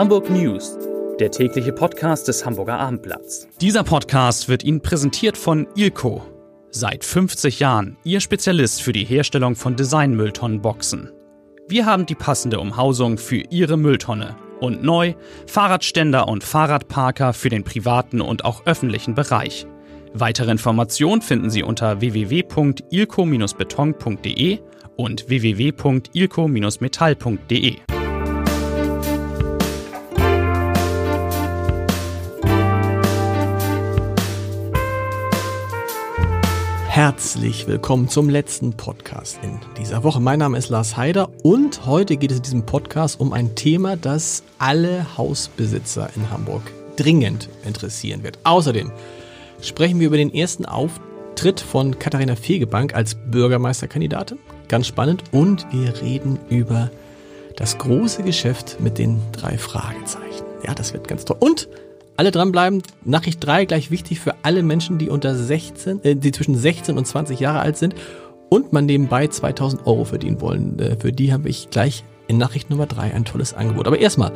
Hamburg 0.00 0.30
News, 0.30 0.78
der 1.20 1.30
tägliche 1.30 1.74
Podcast 1.74 2.26
des 2.26 2.46
Hamburger 2.46 2.78
Abendblatts. 2.78 3.46
Dieser 3.60 3.84
Podcast 3.84 4.48
wird 4.48 4.64
Ihnen 4.64 4.80
präsentiert 4.80 5.36
von 5.36 5.68
Ilko. 5.76 6.22
Seit 6.70 7.04
50 7.04 7.60
Jahren 7.60 7.98
Ihr 8.02 8.20
Spezialist 8.20 8.80
für 8.80 8.94
die 8.94 9.04
Herstellung 9.04 9.56
von 9.56 9.76
Designmülltonnenboxen. 9.76 11.12
Wir 11.68 11.84
haben 11.84 12.06
die 12.06 12.14
passende 12.14 12.60
Umhausung 12.60 13.18
für 13.18 13.42
Ihre 13.50 13.76
Mülltonne. 13.76 14.36
Und 14.58 14.82
neu 14.82 15.12
Fahrradständer 15.46 16.28
und 16.28 16.44
Fahrradparker 16.44 17.34
für 17.34 17.50
den 17.50 17.64
privaten 17.64 18.22
und 18.22 18.46
auch 18.46 18.64
öffentlichen 18.64 19.14
Bereich. 19.14 19.66
Weitere 20.14 20.50
Informationen 20.50 21.20
finden 21.20 21.50
Sie 21.50 21.62
unter 21.62 22.00
www.ilco-beton.de 22.00 24.60
und 24.96 25.28
www.ilco-metall.de. 25.28 27.99
Herzlich 37.02 37.66
willkommen 37.66 38.10
zum 38.10 38.28
letzten 38.28 38.74
Podcast 38.74 39.40
in 39.42 39.58
dieser 39.78 40.04
Woche. 40.04 40.20
Mein 40.20 40.38
Name 40.38 40.58
ist 40.58 40.68
Lars 40.68 40.98
Heider 40.98 41.30
und 41.42 41.86
heute 41.86 42.18
geht 42.18 42.30
es 42.30 42.36
in 42.36 42.42
diesem 42.42 42.66
Podcast 42.66 43.20
um 43.20 43.32
ein 43.32 43.54
Thema, 43.54 43.96
das 43.96 44.42
alle 44.58 45.16
Hausbesitzer 45.16 46.10
in 46.14 46.30
Hamburg 46.30 46.60
dringend 46.96 47.48
interessieren 47.64 48.22
wird. 48.22 48.38
Außerdem 48.44 48.92
sprechen 49.62 49.98
wir 49.98 50.08
über 50.08 50.18
den 50.18 50.34
ersten 50.34 50.66
Auftritt 50.66 51.60
von 51.60 51.98
Katharina 51.98 52.36
Fegebank 52.36 52.94
als 52.94 53.14
Bürgermeisterkandidatin. 53.14 54.38
Ganz 54.68 54.86
spannend. 54.86 55.24
Und 55.32 55.66
wir 55.72 56.02
reden 56.02 56.38
über 56.50 56.90
das 57.56 57.78
große 57.78 58.24
Geschäft 58.24 58.76
mit 58.78 58.98
den 58.98 59.22
drei 59.32 59.56
Fragezeichen. 59.56 60.44
Ja, 60.66 60.74
das 60.74 60.92
wird 60.92 61.08
ganz 61.08 61.24
toll. 61.24 61.38
Und 61.40 61.66
alle 62.20 62.32
dranbleiben. 62.32 62.82
Nachricht 63.02 63.42
3 63.42 63.64
gleich 63.64 63.90
wichtig 63.90 64.20
für 64.20 64.34
alle 64.42 64.62
Menschen, 64.62 64.98
die 64.98 65.08
unter 65.08 65.34
16, 65.34 66.04
äh, 66.04 66.16
die 66.16 66.32
zwischen 66.32 66.54
16 66.54 66.98
und 66.98 67.06
20 67.06 67.40
Jahre 67.40 67.60
alt 67.60 67.78
sind 67.78 67.94
und 68.50 68.74
man 68.74 68.84
nebenbei 68.84 69.26
2000 69.26 69.86
Euro 69.86 70.04
verdienen 70.04 70.42
wollen. 70.42 70.78
Äh, 70.78 70.98
für 71.00 71.12
die 71.12 71.32
habe 71.32 71.48
ich 71.48 71.70
gleich 71.70 72.04
in 72.28 72.36
Nachricht 72.36 72.68
Nummer 72.68 72.84
3 72.84 73.14
ein 73.14 73.24
tolles 73.24 73.54
Angebot. 73.54 73.86
Aber 73.86 73.98
erstmal 73.98 74.32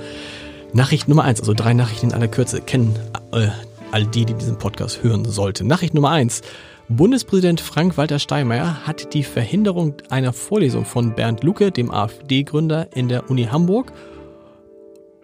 Nachricht 0.73 1.09
Nummer 1.09 1.25
1, 1.25 1.41
also 1.41 1.53
drei 1.53 1.75
Nachrichten 1.75 2.07
in 2.07 2.15
aller 2.15 2.29
Kürze, 2.29 2.63
kennen 2.63 2.99
äh, 3.33 3.49
all 3.93 4.07
die, 4.07 4.25
die 4.25 4.33
diesen 4.33 4.57
Podcast 4.57 5.03
hören 5.03 5.27
sollten. 5.27 5.67
Nachricht 5.67 5.93
Nummer 5.93 6.11
1. 6.11 6.41
Bundespräsident 6.89 7.61
Frank-Walter 7.61 8.19
Steinmeier 8.19 8.87
hat 8.87 9.13
die 9.13 9.25
Verhinderung 9.25 9.97
einer 10.09 10.33
Vorlesung 10.33 10.87
von 10.87 11.15
Bernd 11.15 11.45
Lucke, 11.45 11.71
dem 11.71 11.91
AfD-Gründer 11.91 12.89
in 12.95 13.11
der 13.11 13.29
Uni 13.29 13.45
Hamburg, 13.45 13.93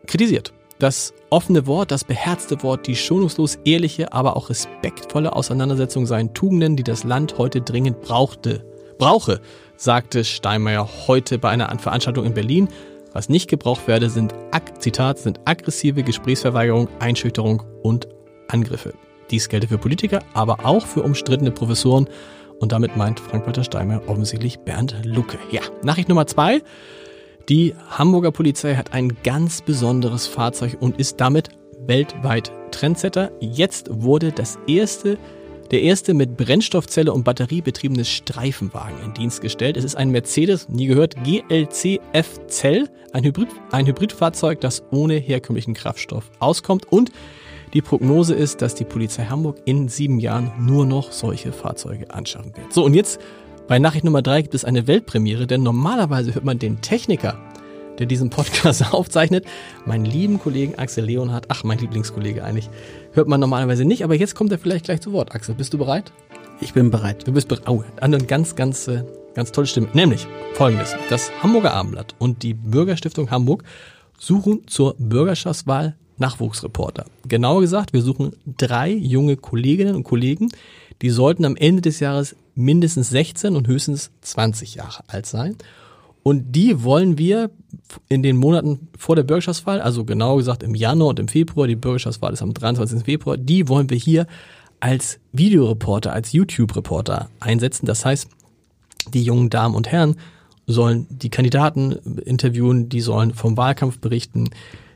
kritisiert. 0.06 0.52
Das 0.80 1.12
offene 1.28 1.66
Wort, 1.66 1.90
das 1.90 2.04
beherzte 2.04 2.62
Wort, 2.62 2.86
die 2.86 2.96
schonungslos 2.96 3.58
ehrliche, 3.66 4.14
aber 4.14 4.34
auch 4.34 4.48
respektvolle 4.48 5.36
Auseinandersetzung 5.36 6.06
seien 6.06 6.32
Tugenden, 6.32 6.74
die 6.74 6.82
das 6.82 7.04
Land 7.04 7.36
heute 7.36 7.60
dringend 7.60 8.00
brauchte. 8.00 8.64
Brauche, 8.96 9.42
sagte 9.76 10.24
Steinmeier 10.24 10.88
heute 11.06 11.38
bei 11.38 11.50
einer 11.50 11.78
Veranstaltung 11.78 12.24
in 12.24 12.32
Berlin. 12.32 12.68
Was 13.12 13.28
nicht 13.28 13.50
gebraucht 13.50 13.88
werde, 13.88 14.08
sind, 14.08 14.32
Zitat, 14.78 15.18
sind 15.18 15.40
aggressive 15.44 16.02
Gesprächsverweigerung, 16.02 16.88
Einschüchterung 16.98 17.62
und 17.82 18.08
Angriffe. 18.48 18.94
Dies 19.30 19.50
gelte 19.50 19.68
für 19.68 19.76
Politiker, 19.76 20.20
aber 20.32 20.64
auch 20.64 20.86
für 20.86 21.02
umstrittene 21.02 21.50
Professoren. 21.50 22.08
Und 22.58 22.72
damit 22.72 22.96
meint 22.96 23.20
Frank-Walter 23.20 23.64
Steinmeier 23.64 24.00
offensichtlich 24.06 24.60
Bernd 24.60 24.96
Lucke. 25.04 25.38
Ja, 25.50 25.60
Nachricht 25.82 26.08
Nummer 26.08 26.26
zwei. 26.26 26.62
Die 27.50 27.74
Hamburger 27.88 28.30
Polizei 28.30 28.76
hat 28.76 28.92
ein 28.92 29.16
ganz 29.24 29.60
besonderes 29.60 30.28
Fahrzeug 30.28 30.76
und 30.78 31.00
ist 31.00 31.20
damit 31.20 31.48
weltweit 31.84 32.52
Trendsetter. 32.70 33.32
Jetzt 33.40 33.88
wurde 33.90 34.30
das 34.30 34.56
erste, 34.68 35.18
der 35.72 35.82
erste 35.82 36.14
mit 36.14 36.36
Brennstoffzelle 36.36 37.12
und 37.12 37.24
Batterie 37.24 37.60
betriebene 37.60 38.04
Streifenwagen 38.04 39.02
in 39.04 39.14
Dienst 39.14 39.40
gestellt. 39.40 39.76
Es 39.76 39.82
ist 39.82 39.96
ein 39.96 40.12
Mercedes, 40.12 40.68
nie 40.68 40.86
gehört, 40.86 41.16
GLC 41.24 41.98
F-Zell, 42.12 42.88
ein, 43.12 43.24
Hybrid, 43.24 43.48
ein 43.72 43.84
Hybridfahrzeug, 43.84 44.60
das 44.60 44.84
ohne 44.92 45.14
herkömmlichen 45.14 45.74
Kraftstoff 45.74 46.30
auskommt 46.38 46.86
und 46.92 47.10
die 47.74 47.82
Prognose 47.82 48.34
ist, 48.34 48.62
dass 48.62 48.76
die 48.76 48.84
Polizei 48.84 49.26
Hamburg 49.26 49.58
in 49.64 49.88
sieben 49.88 50.18
Jahren 50.18 50.52
nur 50.58 50.86
noch 50.86 51.12
solche 51.12 51.52
Fahrzeuge 51.52 52.12
anschaffen 52.12 52.56
wird. 52.56 52.72
So, 52.72 52.84
und 52.84 52.94
jetzt 52.94 53.20
bei 53.70 53.78
Nachricht 53.78 54.04
Nummer 54.04 54.20
drei 54.20 54.42
gibt 54.42 54.56
es 54.56 54.64
eine 54.64 54.88
Weltpremiere, 54.88 55.46
denn 55.46 55.62
normalerweise 55.62 56.34
hört 56.34 56.44
man 56.44 56.58
den 56.58 56.80
Techniker, 56.80 57.38
der 58.00 58.06
diesen 58.06 58.28
Podcast 58.28 58.84
aufzeichnet, 58.92 59.44
meinen 59.86 60.04
lieben 60.04 60.40
Kollegen 60.40 60.74
Axel 60.76 61.04
Leonhardt, 61.04 61.44
ach, 61.50 61.62
mein 61.62 61.78
Lieblingskollege 61.78 62.42
eigentlich, 62.42 62.68
hört 63.12 63.28
man 63.28 63.38
normalerweise 63.38 63.84
nicht, 63.84 64.02
aber 64.02 64.16
jetzt 64.16 64.34
kommt 64.34 64.50
er 64.50 64.58
vielleicht 64.58 64.86
gleich 64.86 65.00
zu 65.00 65.12
Wort. 65.12 65.36
Axel, 65.36 65.54
bist 65.54 65.72
du 65.72 65.78
bereit? 65.78 66.10
Ich 66.60 66.72
bin 66.72 66.90
bereit. 66.90 67.28
Du 67.28 67.32
bist 67.32 67.46
bereit. 67.46 67.68
Oh, 67.68 67.84
eine 68.00 68.18
ganz, 68.18 68.56
ganz, 68.56 68.88
äh, 68.88 69.04
ganz 69.34 69.52
tolle 69.52 69.68
Stimme. 69.68 69.86
Nämlich 69.92 70.26
folgendes. 70.54 70.96
Das 71.08 71.30
Hamburger 71.40 71.72
Abendblatt 71.72 72.16
und 72.18 72.42
die 72.42 72.54
Bürgerstiftung 72.54 73.30
Hamburg 73.30 73.62
suchen 74.18 74.66
zur 74.66 74.96
Bürgerschaftswahl 74.98 75.94
Nachwuchsreporter. 76.18 77.04
Genauer 77.28 77.60
gesagt, 77.60 77.92
wir 77.92 78.02
suchen 78.02 78.32
drei 78.58 78.90
junge 78.90 79.36
Kolleginnen 79.36 79.94
und 79.94 80.02
Kollegen, 80.02 80.48
die 81.02 81.10
sollten 81.10 81.44
am 81.44 81.56
Ende 81.56 81.82
des 81.82 82.00
Jahres 82.00 82.36
mindestens 82.54 83.10
16 83.10 83.56
und 83.56 83.66
höchstens 83.66 84.10
20 84.20 84.74
Jahre 84.76 85.02
alt 85.08 85.26
sein. 85.26 85.56
Und 86.22 86.52
die 86.52 86.84
wollen 86.84 87.16
wir 87.16 87.50
in 88.08 88.22
den 88.22 88.36
Monaten 88.36 88.88
vor 88.98 89.16
der 89.16 89.22
Bürgerschaftswahl, 89.22 89.80
also 89.80 90.04
genauer 90.04 90.36
gesagt 90.36 90.62
im 90.62 90.74
Januar 90.74 91.10
und 91.10 91.18
im 91.18 91.28
Februar, 91.28 91.66
die 91.66 91.76
Bürgerschaftswahl 91.76 92.32
ist 92.32 92.42
am 92.42 92.52
23. 92.52 93.04
Februar, 93.04 93.38
die 93.38 93.68
wollen 93.68 93.88
wir 93.88 93.96
hier 93.96 94.26
als 94.80 95.18
Videoreporter, 95.32 96.12
als 96.12 96.32
YouTube-Reporter 96.32 97.30
einsetzen. 97.40 97.86
Das 97.86 98.04
heißt, 98.04 98.28
die 99.14 99.22
jungen 99.22 99.48
Damen 99.48 99.74
und 99.74 99.90
Herren 99.90 100.16
sollen 100.66 101.06
die 101.10 101.30
Kandidaten 101.30 101.92
interviewen, 102.24 102.88
die 102.88 103.00
sollen 103.00 103.34
vom 103.34 103.56
Wahlkampf 103.56 103.98
berichten, 103.98 104.50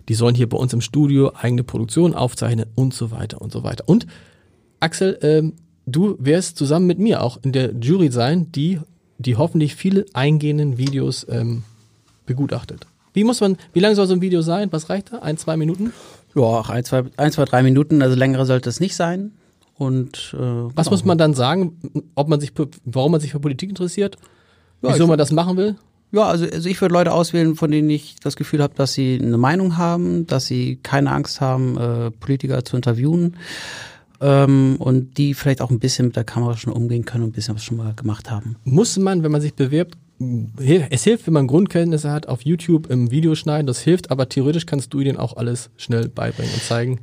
die 0.08 0.14
sollen 0.14 0.34
hier 0.34 0.48
bei 0.48 0.58
uns 0.58 0.72
im 0.72 0.82
Studio 0.82 1.32
eigene 1.34 1.64
Produktion 1.64 2.14
aufzeichnen 2.14 2.66
und 2.74 2.92
so 2.92 3.10
weiter 3.10 3.40
und 3.40 3.50
so 3.50 3.62
weiter. 3.62 3.88
Und 3.88 4.06
Axel, 4.80 5.18
ähm, 5.22 5.54
du 5.86 6.16
wirst 6.18 6.56
zusammen 6.56 6.86
mit 6.86 6.98
mir 6.98 7.22
auch 7.22 7.38
in 7.42 7.52
der 7.52 7.72
Jury 7.72 8.10
sein, 8.10 8.50
die, 8.52 8.80
die 9.18 9.36
hoffentlich 9.36 9.74
viele 9.74 10.06
eingehenden 10.12 10.78
Videos 10.78 11.26
ähm, 11.28 11.62
begutachtet. 12.26 12.86
Wie 13.12 13.24
muss 13.24 13.40
man, 13.40 13.56
wie 13.72 13.80
lange 13.80 13.94
soll 13.94 14.06
so 14.06 14.14
ein 14.14 14.20
Video 14.20 14.42
sein? 14.42 14.68
Was 14.72 14.90
reicht 14.90 15.12
da? 15.12 15.18
Ein, 15.18 15.36
zwei 15.36 15.56
Minuten? 15.56 15.92
Ja, 16.34 16.62
ein, 16.62 16.84
zwei, 16.84 17.04
ein, 17.16 17.30
zwei, 17.30 17.44
drei 17.44 17.62
Minuten, 17.62 18.02
also 18.02 18.16
längere 18.16 18.44
sollte 18.44 18.68
es 18.68 18.80
nicht 18.80 18.96
sein. 18.96 19.32
Und 19.76 20.34
äh, 20.34 20.38
was 20.38 20.86
genau. 20.86 20.90
muss 20.90 21.04
man 21.04 21.18
dann 21.18 21.34
sagen, 21.34 21.78
ob 22.14 22.28
man 22.28 22.40
sich, 22.40 22.52
warum 22.84 23.12
man 23.12 23.20
sich 23.20 23.32
für 23.32 23.40
Politik 23.40 23.68
interessiert? 23.68 24.16
Ja, 24.82 24.92
wieso 24.92 25.06
man 25.06 25.18
das 25.18 25.32
machen 25.32 25.56
will? 25.56 25.76
Ja, 26.12 26.26
also, 26.26 26.44
also 26.44 26.68
ich 26.68 26.80
würde 26.80 26.92
Leute 26.92 27.12
auswählen, 27.12 27.56
von 27.56 27.70
denen 27.70 27.90
ich 27.90 28.16
das 28.22 28.36
Gefühl 28.36 28.62
habe, 28.62 28.74
dass 28.76 28.92
sie 28.92 29.18
eine 29.20 29.36
Meinung 29.36 29.76
haben, 29.76 30.26
dass 30.26 30.46
sie 30.46 30.76
keine 30.76 31.10
Angst 31.10 31.40
haben, 31.40 31.76
äh, 31.76 32.10
Politiker 32.12 32.64
zu 32.64 32.76
interviewen 32.76 33.36
ähm, 34.20 34.76
und 34.78 35.18
die 35.18 35.34
vielleicht 35.34 35.60
auch 35.60 35.70
ein 35.70 35.78
bisschen 35.78 36.06
mit 36.06 36.16
der 36.16 36.24
Kamera 36.24 36.56
schon 36.56 36.72
umgehen 36.72 37.04
können 37.04 37.24
und 37.24 37.30
ein 37.30 37.32
bisschen 37.32 37.54
was 37.54 37.64
schon 37.64 37.76
mal 37.76 37.94
gemacht 37.94 38.30
haben. 38.30 38.56
Muss 38.64 38.96
man, 38.98 39.22
wenn 39.22 39.32
man 39.32 39.40
sich 39.40 39.54
bewirbt, 39.54 39.96
es 40.88 41.04
hilft, 41.04 41.26
wenn 41.26 41.34
man 41.34 41.46
Grundkenntnisse 41.46 42.10
hat, 42.10 42.28
auf 42.28 42.42
YouTube 42.42 42.88
im 42.88 43.10
Videoschneiden, 43.10 43.66
das 43.66 43.80
hilft, 43.80 44.10
aber 44.10 44.28
theoretisch 44.28 44.66
kannst 44.66 44.94
du 44.94 45.00
ihnen 45.00 45.16
auch 45.16 45.36
alles 45.36 45.70
schnell 45.76 46.08
beibringen 46.08 46.52
und 46.52 46.62
zeigen 46.62 47.00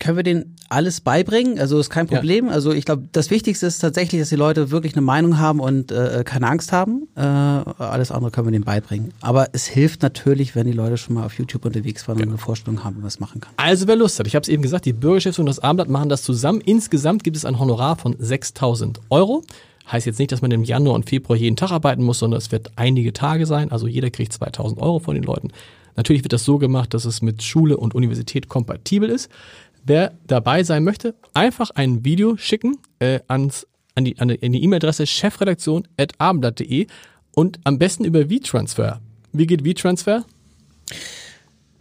können 0.00 0.16
wir 0.16 0.22
denen 0.24 0.56
alles 0.68 1.00
beibringen. 1.00 1.58
Also 1.60 1.78
ist 1.78 1.90
kein 1.90 2.06
Problem. 2.06 2.46
Ja. 2.46 2.52
Also 2.52 2.72
ich 2.72 2.84
glaube, 2.84 3.04
das 3.12 3.30
Wichtigste 3.30 3.66
ist 3.66 3.78
tatsächlich, 3.78 4.20
dass 4.20 4.30
die 4.30 4.36
Leute 4.36 4.70
wirklich 4.70 4.94
eine 4.94 5.02
Meinung 5.02 5.38
haben 5.38 5.60
und 5.60 5.92
äh, 5.92 6.24
keine 6.24 6.48
Angst 6.48 6.72
haben. 6.72 7.06
Äh, 7.16 7.20
alles 7.20 8.10
andere 8.10 8.30
können 8.30 8.46
wir 8.46 8.52
denen 8.52 8.64
beibringen. 8.64 9.12
Aber 9.20 9.48
es 9.52 9.66
hilft 9.66 10.02
natürlich, 10.02 10.56
wenn 10.56 10.66
die 10.66 10.72
Leute 10.72 10.96
schon 10.96 11.14
mal 11.14 11.26
auf 11.26 11.34
YouTube 11.34 11.64
unterwegs 11.64 12.08
waren 12.08 12.18
ja. 12.18 12.24
und 12.24 12.30
eine 12.30 12.38
Vorstellung 12.38 12.82
haben, 12.82 12.96
wie 12.96 13.00
man 13.00 13.08
es 13.08 13.20
machen 13.20 13.40
kann. 13.40 13.52
Also 13.56 13.86
wer 13.86 13.96
Lust 13.96 14.18
hat, 14.18 14.26
ich 14.26 14.34
habe 14.34 14.42
es 14.42 14.48
eben 14.48 14.62
gesagt, 14.62 14.86
die 14.86 14.92
Bürgerstiftung 14.92 15.44
und 15.44 15.48
das 15.48 15.58
Abendblatt 15.58 15.90
machen 15.90 16.08
das 16.08 16.22
zusammen. 16.22 16.60
Insgesamt 16.60 17.22
gibt 17.22 17.36
es 17.36 17.44
ein 17.44 17.58
Honorar 17.58 17.96
von 17.96 18.16
6.000 18.16 18.96
Euro. 19.10 19.44
Heißt 19.90 20.06
jetzt 20.06 20.18
nicht, 20.18 20.32
dass 20.32 20.40
man 20.40 20.50
im 20.50 20.64
Januar 20.64 20.94
und 20.94 21.08
Februar 21.08 21.36
jeden 21.36 21.56
Tag 21.56 21.72
arbeiten 21.72 22.02
muss, 22.04 22.20
sondern 22.20 22.38
es 22.38 22.52
wird 22.52 22.70
einige 22.76 23.12
Tage 23.12 23.44
sein. 23.44 23.70
Also 23.70 23.86
jeder 23.86 24.10
kriegt 24.10 24.32
2.000 24.32 24.78
Euro 24.78 25.00
von 25.00 25.14
den 25.14 25.24
Leuten. 25.24 25.50
Natürlich 25.96 26.22
wird 26.22 26.32
das 26.32 26.44
so 26.44 26.58
gemacht, 26.58 26.94
dass 26.94 27.04
es 27.04 27.20
mit 27.20 27.42
Schule 27.42 27.76
und 27.76 27.94
Universität 27.94 28.48
kompatibel 28.48 29.10
ist. 29.10 29.28
Wer 29.84 30.12
dabei 30.26 30.62
sein 30.62 30.84
möchte, 30.84 31.14
einfach 31.34 31.70
ein 31.70 32.04
Video 32.04 32.36
schicken 32.36 32.78
äh, 32.98 33.20
ans, 33.28 33.66
an 33.94 34.04
die 34.04 34.18
an 34.18 34.28
E-Mail-Adresse 34.28 35.06
chefredaktion.abendblatt.de 35.06 36.86
und 37.34 37.60
am 37.64 37.78
besten 37.78 38.04
über 38.04 38.28
V-Transfer. 38.28 39.00
Wie 39.32 39.46
geht 39.46 39.66
V-Transfer? 39.66 40.24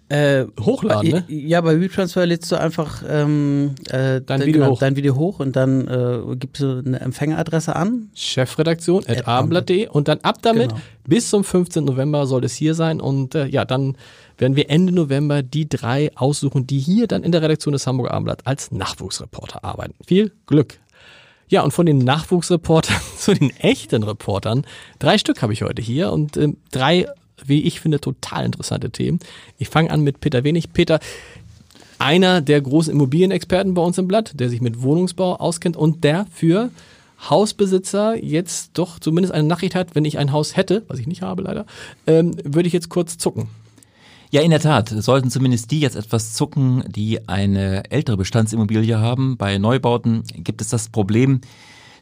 Äh, 0.09 0.47
hochladen, 0.59 1.11
ne? 1.11 1.23
Ja, 1.27 1.61
bei 1.61 1.79
WeTransfer 1.79 2.25
lädst 2.25 2.51
du 2.51 2.59
einfach 2.59 3.03
ähm, 3.07 3.75
äh, 3.89 4.21
dein, 4.21 4.41
Video 4.41 4.61
genau, 4.61 4.71
hoch. 4.71 4.79
dein 4.79 4.95
Video 4.95 5.15
hoch 5.15 5.39
und 5.39 5.55
dann 5.55 5.87
äh, 5.87 6.35
gibst 6.35 6.63
du 6.63 6.81
eine 6.83 6.99
Empfängeradresse 6.99 7.75
an. 7.75 8.09
Chefredaktion 8.15 9.03
at 9.07 9.27
abendblatt.de 9.27 9.87
und 9.87 10.07
dann 10.07 10.19
ab 10.21 10.37
damit. 10.41 10.69
Genau. 10.69 10.81
Bis 11.07 11.29
zum 11.29 11.43
15. 11.43 11.85
November 11.85 12.25
soll 12.25 12.43
es 12.43 12.55
hier 12.55 12.73
sein 12.73 12.99
und 12.99 13.35
äh, 13.35 13.45
ja, 13.45 13.65
dann 13.65 13.97
werden 14.39 14.55
wir 14.55 14.69
Ende 14.71 14.93
November 14.93 15.43
die 15.43 15.69
drei 15.69 16.11
aussuchen, 16.15 16.65
die 16.65 16.79
hier 16.79 17.05
dann 17.05 17.23
in 17.23 17.31
der 17.31 17.43
Redaktion 17.43 17.73
des 17.73 17.85
Hamburger 17.85 18.13
Abendblatt 18.13 18.47
als 18.47 18.71
Nachwuchsreporter 18.71 19.63
arbeiten. 19.63 19.93
Viel 20.07 20.31
Glück! 20.47 20.79
Ja, 21.49 21.63
und 21.63 21.71
von 21.71 21.85
den 21.85 21.97
Nachwuchsreportern 21.99 22.97
zu 23.17 23.33
den 23.33 23.49
echten 23.57 24.03
Reportern, 24.03 24.65
drei 24.99 25.17
Stück 25.17 25.41
habe 25.41 25.53
ich 25.53 25.63
heute 25.63 25.81
hier 25.81 26.11
und 26.11 26.37
ähm, 26.37 26.57
drei, 26.71 27.07
wie 27.45 27.63
ich 27.63 27.79
finde, 27.79 27.99
total 27.99 28.45
interessante 28.45 28.89
Themen. 28.89 29.19
Ich 29.57 29.69
fange 29.69 29.91
an 29.91 30.01
mit 30.01 30.19
Peter 30.21 30.43
Wenig. 30.43 30.73
Peter, 30.73 30.99
einer 31.97 32.41
der 32.41 32.61
großen 32.61 32.93
Immobilienexperten 32.93 33.73
bei 33.73 33.81
uns 33.81 33.97
im 33.97 34.07
Blatt, 34.07 34.31
der 34.39 34.49
sich 34.49 34.61
mit 34.61 34.81
Wohnungsbau 34.81 35.35
auskennt 35.35 35.77
und 35.77 36.03
der 36.03 36.25
für 36.33 36.71
Hausbesitzer 37.29 38.23
jetzt 38.23 38.71
doch 38.75 38.99
zumindest 38.99 39.33
eine 39.33 39.47
Nachricht 39.47 39.75
hat, 39.75 39.95
wenn 39.95 40.05
ich 40.05 40.17
ein 40.17 40.31
Haus 40.31 40.55
hätte, 40.55 40.83
was 40.87 40.99
ich 40.99 41.07
nicht 41.07 41.21
habe 41.21 41.41
leider, 41.43 41.65
ähm, 42.07 42.35
würde 42.43 42.67
ich 42.67 42.73
jetzt 42.73 42.89
kurz 42.89 43.17
zucken. 43.17 43.49
Ja, 44.31 44.41
in 44.41 44.51
der 44.51 44.59
Tat. 44.59 44.89
Sollten 44.89 45.31
zumindest 45.31 45.71
die 45.71 45.79
jetzt 45.79 45.95
etwas 45.95 46.33
zucken, 46.33 46.83
die 46.87 47.27
eine 47.27 47.89
ältere 47.91 48.15
Bestandsimmobilie 48.15 48.99
haben. 48.99 49.37
Bei 49.37 49.57
Neubauten 49.57 50.23
gibt 50.35 50.61
es 50.61 50.69
das 50.69 50.89
Problem, 50.89 51.41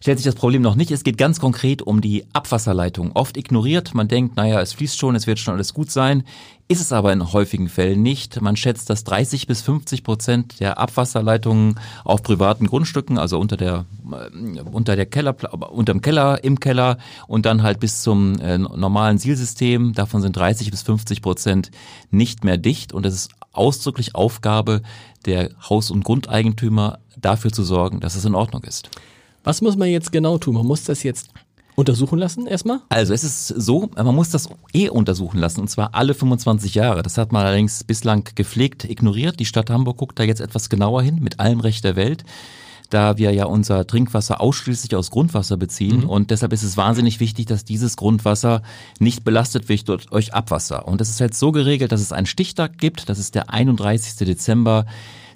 stellt 0.02 0.18
sich 0.18 0.26
das 0.26 0.36
Problem 0.36 0.62
noch 0.62 0.76
nicht. 0.76 0.92
Es 0.92 1.04
geht 1.04 1.18
ganz 1.18 1.40
konkret 1.40 1.82
um 1.82 2.02
die 2.02 2.26
Abwasserleitung. 2.34 3.12
Oft 3.14 3.38
ignoriert. 3.38 3.94
Man 3.94 4.08
denkt, 4.08 4.36
naja, 4.36 4.62
es 4.62 4.74
fließt 4.74 4.98
schon, 4.98 5.16
es 5.16 5.28
wird 5.28 5.40
schon 5.40 5.54
alles 5.54 5.74
gut 5.74 5.92
sein. 5.92 6.24
Ist 6.70 6.82
es 6.82 6.92
aber 6.92 7.14
in 7.14 7.32
häufigen 7.32 7.70
Fällen 7.70 8.02
nicht. 8.02 8.42
Man 8.42 8.58
schätzt, 8.58 8.90
dass 8.90 9.06
30 9.06 9.48
bis 9.48 9.62
50 9.62 10.04
Prozent 10.04 10.60
der 10.60 10.78
Abwasserleitungen 10.78 11.80
auf 12.04 12.24
privaten 12.24 12.68
Grundstücken, 12.68 13.18
also 13.18 13.40
unter 13.40 13.56
der, 13.56 13.86
äh, 14.12 14.62
unter 14.62 14.98
der 14.98 15.06
Keller, 15.06 15.36
unterm 15.72 16.02
Keller, 16.02 16.44
im 16.44 16.60
Keller 16.60 16.98
und 17.28 17.46
dann 17.46 17.64
halt 17.64 17.80
bis 17.80 18.02
zum 18.02 18.38
äh, 18.40 18.58
normalen 18.58 19.18
Sielsystem, 19.18 19.94
davon 19.94 20.22
sind 20.22 20.36
30 20.36 20.70
bis 20.70 20.82
50 20.82 21.22
Prozent 21.22 21.72
nicht 22.12 22.44
mehr 22.44 22.58
dicht 22.58 22.92
und 22.92 23.06
es 23.06 23.14
ist 23.14 23.32
ausdrücklich 23.54 24.14
Aufgabe 24.14 24.82
der 25.26 25.52
Haus- 25.70 25.90
und 25.90 26.04
Grundeigentümer, 26.04 27.00
dafür 27.16 27.52
zu 27.52 27.64
sorgen, 27.64 28.00
dass 28.00 28.16
es 28.16 28.26
in 28.26 28.36
Ordnung 28.36 28.64
ist. 28.64 28.90
Was 29.48 29.62
muss 29.62 29.78
man 29.78 29.88
jetzt 29.88 30.12
genau 30.12 30.38
tun? 30.38 30.56
Man 30.56 30.66
muss 30.66 30.84
das 30.84 31.04
jetzt 31.04 31.30
untersuchen 31.76 32.20
lassen 32.20 32.48
erstmal? 32.48 32.82
Also 32.90 33.14
es 33.14 33.24
ist 33.24 33.48
so, 33.48 33.90
man 33.96 34.14
muss 34.14 34.30
das 34.30 34.50
eh 34.74 34.90
untersuchen 34.90 35.40
lassen 35.40 35.62
und 35.62 35.70
zwar 35.70 35.96
alle 35.96 36.14
25 36.14 36.76
Jahre. 36.76 37.02
Das 37.02 37.18
hat 37.18 37.32
man 37.32 37.46
allerdings 37.46 37.86
bislang 37.86 38.26
gepflegt 38.36 38.84
ignoriert. 38.84 39.40
Die 39.40 39.46
Stadt 39.46 39.70
Hamburg 39.70 39.96
guckt 39.96 40.20
da 40.20 40.24
jetzt 40.24 40.42
etwas 40.42 40.68
genauer 40.68 41.02
hin, 41.02 41.20
mit 41.22 41.40
allem 41.40 41.62
Recht 41.62 41.86
der 41.86 41.96
Welt 41.96 42.26
da 42.90 43.18
wir 43.18 43.34
ja 43.34 43.44
unser 43.46 43.86
Trinkwasser 43.86 44.40
ausschließlich 44.40 44.96
aus 44.96 45.12
Grundwasser 45.12 45.58
beziehen 45.58 46.04
mhm. 46.04 46.10
und 46.10 46.32
deshalb 46.32 46.54
ist 46.54 46.64
es 46.64 46.78
wahnsinnig 46.78 47.20
wichtig, 47.20 47.46
dass 47.46 47.66
dieses 47.66 47.98
Grundwasser 47.98 48.62
nicht 49.00 49.26
belastet 49.26 49.68
wird 49.68 50.10
durch 50.10 50.34
Abwasser. 50.34 50.88
Und 50.88 51.02
es 51.02 51.10
ist 51.10 51.20
jetzt 51.20 51.38
so 51.38 51.52
geregelt, 51.52 51.92
dass 51.92 52.00
es 52.00 52.14
einen 52.14 52.28
Stichtag 52.28 52.78
gibt, 52.78 53.10
das 53.10 53.20
ist 53.20 53.36
der 53.36 53.50
31. 53.50 54.26
Dezember 54.26 54.86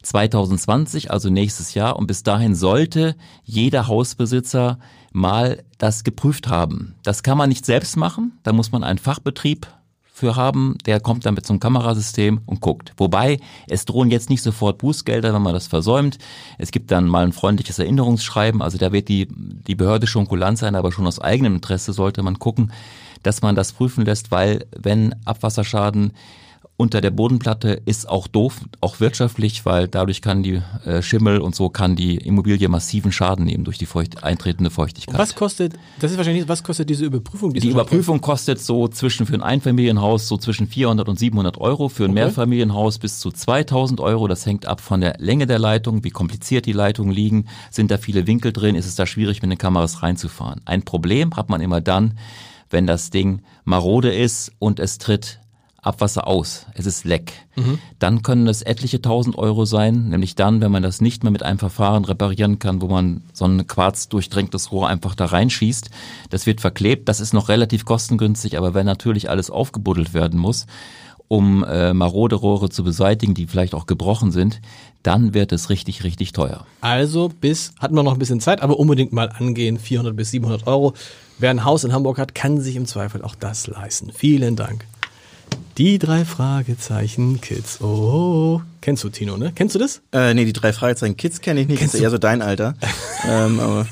2020, 0.04 1.12
also 1.12 1.30
nächstes 1.30 1.74
Jahr. 1.74 1.98
Und 1.98 2.08
bis 2.08 2.24
dahin 2.24 2.56
sollte 2.56 3.16
jeder 3.44 3.88
Hausbesitzer 3.88 4.80
mal 5.12 5.64
das 5.78 6.04
geprüft 6.04 6.48
haben. 6.48 6.96
Das 7.04 7.24
kann 7.24 7.38
man 7.38 7.50
nicht 7.50 7.66
selbst 7.66 7.98
machen. 7.98 8.40
Da 8.44 8.54
muss 8.54 8.72
man 8.72 8.84
einen 8.84 9.00
Fachbetrieb 9.00 9.68
für 10.22 10.36
haben, 10.36 10.78
der 10.86 11.00
kommt 11.00 11.26
dann 11.26 11.34
mit 11.34 11.48
so 11.48 11.54
einem 11.54 11.60
Kamerasystem 11.60 12.42
und 12.46 12.62
guckt. 12.62 12.94
Wobei, 12.98 13.40
es 13.68 13.86
drohen 13.86 14.12
jetzt 14.12 14.30
nicht 14.30 14.44
sofort 14.44 14.78
Bußgelder, 14.78 15.34
wenn 15.34 15.42
man 15.42 15.56
das 15.56 15.66
versäumt. 15.66 16.20
Es 16.60 16.70
gibt 16.72 16.92
dann 16.92 17.08
mal 17.08 17.26
ein 17.26 17.34
freundliches 17.34 17.80
Erinnerungsschreiben, 17.80 18.62
also 18.62 18.78
da 18.78 18.92
wird 18.92 19.08
die, 19.08 19.28
die 19.32 19.74
Behörde 19.74 20.06
schon 20.06 20.28
kulant 20.28 20.60
sein, 20.60 20.76
aber 20.76 20.92
schon 20.92 21.08
aus 21.08 21.20
eigenem 21.20 21.56
Interesse 21.56 21.92
sollte 21.92 22.22
man 22.22 22.38
gucken, 22.38 22.72
dass 23.24 23.42
man 23.42 23.56
das 23.56 23.74
prüfen 23.74 24.06
lässt, 24.06 24.30
weil 24.30 24.68
wenn 24.78 25.16
Abwasserschaden 25.26 26.14
unter 26.82 27.00
der 27.00 27.12
Bodenplatte 27.12 27.80
ist 27.86 28.10
auch 28.10 28.28
doof, 28.28 28.62
auch 28.82 29.00
wirtschaftlich, 29.00 29.68
weil 29.68 29.88
dadurch 29.88 30.24
kann 30.24 30.42
die 30.42 30.64
äh, 30.84 31.04
Schimmel 31.04 31.38
und 31.38 31.54
so 31.54 31.70
kann 31.70 31.96
die 31.96 32.18
Immobilie 32.18 32.68
massiven 32.70 33.12
Schaden 33.12 33.46
nehmen 33.46 33.64
durch 33.64 33.78
die 33.78 33.86
feucht, 33.86 34.24
eintretende 34.24 34.72
Feuchtigkeit. 34.72 35.14
Und 35.14 35.20
was 35.20 35.36
kostet, 35.36 35.76
das 36.00 36.10
ist 36.10 36.18
wahrscheinlich, 36.18 36.48
was 36.48 36.64
kostet 36.64 36.90
diese 36.90 37.06
Überprüfung? 37.06 37.54
Die 37.54 37.70
Überprüfung 37.70 38.20
kostet 38.20 38.60
so 38.60 38.88
zwischen 38.88 39.28
für 39.28 39.36
ein 39.36 39.44
Einfamilienhaus 39.44 40.28
so 40.28 40.38
zwischen 40.38 40.66
400 40.66 41.08
und 41.08 41.20
700 41.20 41.60
Euro, 41.60 41.88
für 41.88 42.06
ein 42.06 42.12
okay. 42.12 42.22
Mehrfamilienhaus 42.22 42.98
bis 42.98 43.20
zu 43.20 43.30
2000 43.30 44.00
Euro. 44.00 44.28
Das 44.28 44.48
hängt 44.48 44.66
ab 44.66 44.82
von 44.82 45.02
der 45.02 45.18
Länge 45.20 45.46
der 45.46 45.60
Leitung, 45.60 46.04
wie 46.04 46.10
kompliziert 46.10 46.66
die 46.66 46.74
Leitungen 46.74 47.14
liegen, 47.14 47.46
sind 47.70 47.92
da 47.92 48.00
viele 48.00 48.26
Winkel 48.26 48.54
drin, 48.54 48.74
ist 48.74 48.88
es 48.88 48.96
da 48.96 49.06
schwierig 49.06 49.44
mit 49.44 49.52
den 49.52 49.60
Kameras 49.60 50.02
reinzufahren. 50.02 50.62
Ein 50.66 50.82
Problem 50.82 51.36
hat 51.36 51.48
man 51.48 51.62
immer 51.62 51.80
dann, 51.80 52.18
wenn 52.72 52.88
das 52.88 53.12
Ding 53.12 53.44
marode 53.66 54.12
ist 54.12 54.52
und 54.58 54.80
es 54.80 54.98
tritt 54.98 55.41
Abwasser 55.84 56.28
aus, 56.28 56.68
es 56.76 56.86
ist 56.86 57.06
leck. 57.06 57.34
Mhm. 57.56 57.80
Dann 57.98 58.22
können 58.22 58.48
es 58.48 58.62
etliche 58.62 59.02
tausend 59.02 59.36
Euro 59.36 59.66
sein, 59.66 60.10
nämlich 60.10 60.36
dann, 60.36 60.62
wenn 60.62 60.72
man 60.72 60.84
das 60.84 61.02
nicht 61.02 61.24
mehr 61.24 61.32
mit 61.32 61.42
einem 61.42 61.58
Verfahren 61.58 62.06
reparieren 62.06 62.60
kann, 62.60 62.82
wo 62.84 62.88
man 62.88 63.24
so 63.34 63.46
ein 63.46 63.66
quarzdurchdrängtes 63.66 64.72
Rohr 64.72 64.88
einfach 64.88 65.16
da 65.16 65.26
reinschießt. 65.26 65.90
Das 66.30 66.46
wird 66.46 66.62
verklebt, 66.62 67.10
das 67.10 67.20
ist 67.20 67.34
noch 67.34 67.50
relativ 67.50 67.84
kostengünstig, 67.84 68.60
aber 68.60 68.76
wenn 68.76 68.86
natürlich 68.86 69.28
alles 69.32 69.50
aufgebuddelt 69.50 70.14
werden 70.14 70.40
muss, 70.40 70.68
um 71.28 71.64
äh, 71.64 71.94
marode 71.94 72.36
Rohre 72.36 72.70
zu 72.70 72.84
beseitigen, 72.84 73.34
die 73.34 73.48
vielleicht 73.48 73.74
auch 73.74 73.88
gebrochen 73.88 74.32
sind, 74.32 74.62
dann 75.02 75.34
wird 75.34 75.52
es 75.52 75.72
richtig, 75.72 76.04
richtig 76.04 76.34
teuer. 76.34 76.68
Also 76.82 77.30
bis, 77.30 77.74
hatten 77.80 77.96
wir 77.96 78.04
noch 78.04 78.14
ein 78.14 78.20
bisschen 78.20 78.40
Zeit, 78.40 78.62
aber 78.62 78.78
unbedingt 78.78 79.14
mal 79.14 79.30
angehen, 79.30 79.80
400 79.80 80.16
bis 80.16 80.30
700 80.30 80.68
Euro. 80.68 80.94
Wer 81.40 81.50
ein 81.50 81.66
Haus 81.66 81.84
in 81.86 81.94
Hamburg 81.94 82.20
hat, 82.20 82.36
kann 82.36 82.60
sich 82.60 82.76
im 82.76 82.86
Zweifel 82.86 83.24
auch 83.24 83.34
das 83.34 83.66
leisten. 83.66 84.12
Vielen 84.14 84.56
Dank. 84.56 84.86
Die 85.78 86.00
drei 86.00 86.26
Fragezeichen 86.26 87.40
Kids. 87.40 87.82
Oh, 87.82 88.62
kennst 88.82 89.04
du 89.04 89.10
Tino, 89.10 89.38
ne? 89.38 89.54
Kennst 89.56 89.76
du 89.76 89.80
das? 89.80 90.02
Äh, 90.12 90.34
nee, 90.34 90.46
die 90.46 90.54
drei 90.54 90.74
Fragezeichen 90.74 91.16
Kids 91.16 91.40
kenne 91.40 91.62
ich 91.62 91.68
nicht. 91.68 91.80
Kennst 91.80 91.94
das 91.94 92.00
ist 92.00 92.04
eher 92.04 92.12
so 92.12 92.18
dein 92.18 92.42
Alter. 92.42 92.76
ähm, 93.28 93.60
aber 93.60 93.88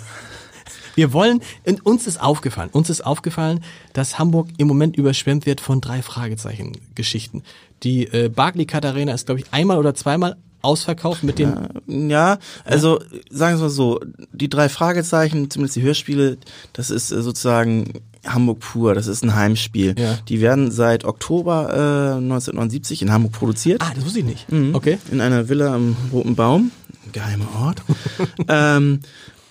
wir 0.96 1.14
wollen, 1.14 1.42
uns 1.84 2.08
ist 2.08 2.22
aufgefallen, 2.22 2.70
uns 2.74 2.90
ist 2.90 3.06
aufgefallen, 3.06 3.64
dass 3.94 4.20
Hamburg 4.20 4.50
im 4.58 4.68
Moment 4.68 4.98
überschwemmt 4.98 5.46
wird 5.46 5.62
von 5.62 5.80
drei 5.80 6.02
Fragezeichen 6.02 6.74
Geschichten. 6.96 7.44
Die 7.84 8.08
äh, 8.08 8.28
Barclay 8.28 8.68
Arena 8.70 9.14
ist, 9.14 9.28
glaube 9.28 9.40
ich, 9.40 9.54
einmal 9.54 9.78
oder 9.78 9.96
zweimal 9.96 10.36
ausverkauft 10.62 11.24
mit 11.24 11.40
dem. 11.40 11.56
Ja, 11.88 12.34
ja 12.34 12.40
also 12.66 13.00
sagen 13.30 13.58
wir 13.58 13.64
mal 13.64 13.70
so, 13.70 14.02
die 14.34 14.50
drei 14.50 14.68
Fragezeichen, 14.68 15.50
zumindest 15.50 15.78
die 15.78 15.82
Hörspiele, 15.84 16.38
das 16.74 16.90
ist 16.90 17.12
äh, 17.12 17.22
sozusagen 17.22 17.94
Hamburg 18.26 18.60
pur, 18.60 18.94
das 18.94 19.08
ist 19.08 19.24
ein 19.24 19.36
Heimspiel. 19.36 19.96
Ja. 19.98 20.18
Die 20.28 20.42
werden 20.42 20.72
seit 20.72 21.06
Oktober 21.06 21.70
äh, 21.70 22.18
1979 22.18 23.02
in 23.02 23.12
Hamburg 23.12 23.34
produziert. 23.34 23.82
Ah, 23.82 23.92
das 23.96 24.06
wusste 24.06 24.20
ich 24.20 24.26
nicht. 24.26 24.52
Mhm. 24.52 24.76
Okay. 24.76 24.98
In 25.12 25.22
einer 25.22 25.50
Villa 25.50 25.74
am 25.74 25.96
Roten 26.12 26.36
Baum. 26.36 26.72
Geheimer 27.12 27.48
Ort. 27.62 27.82
ähm, 28.48 29.00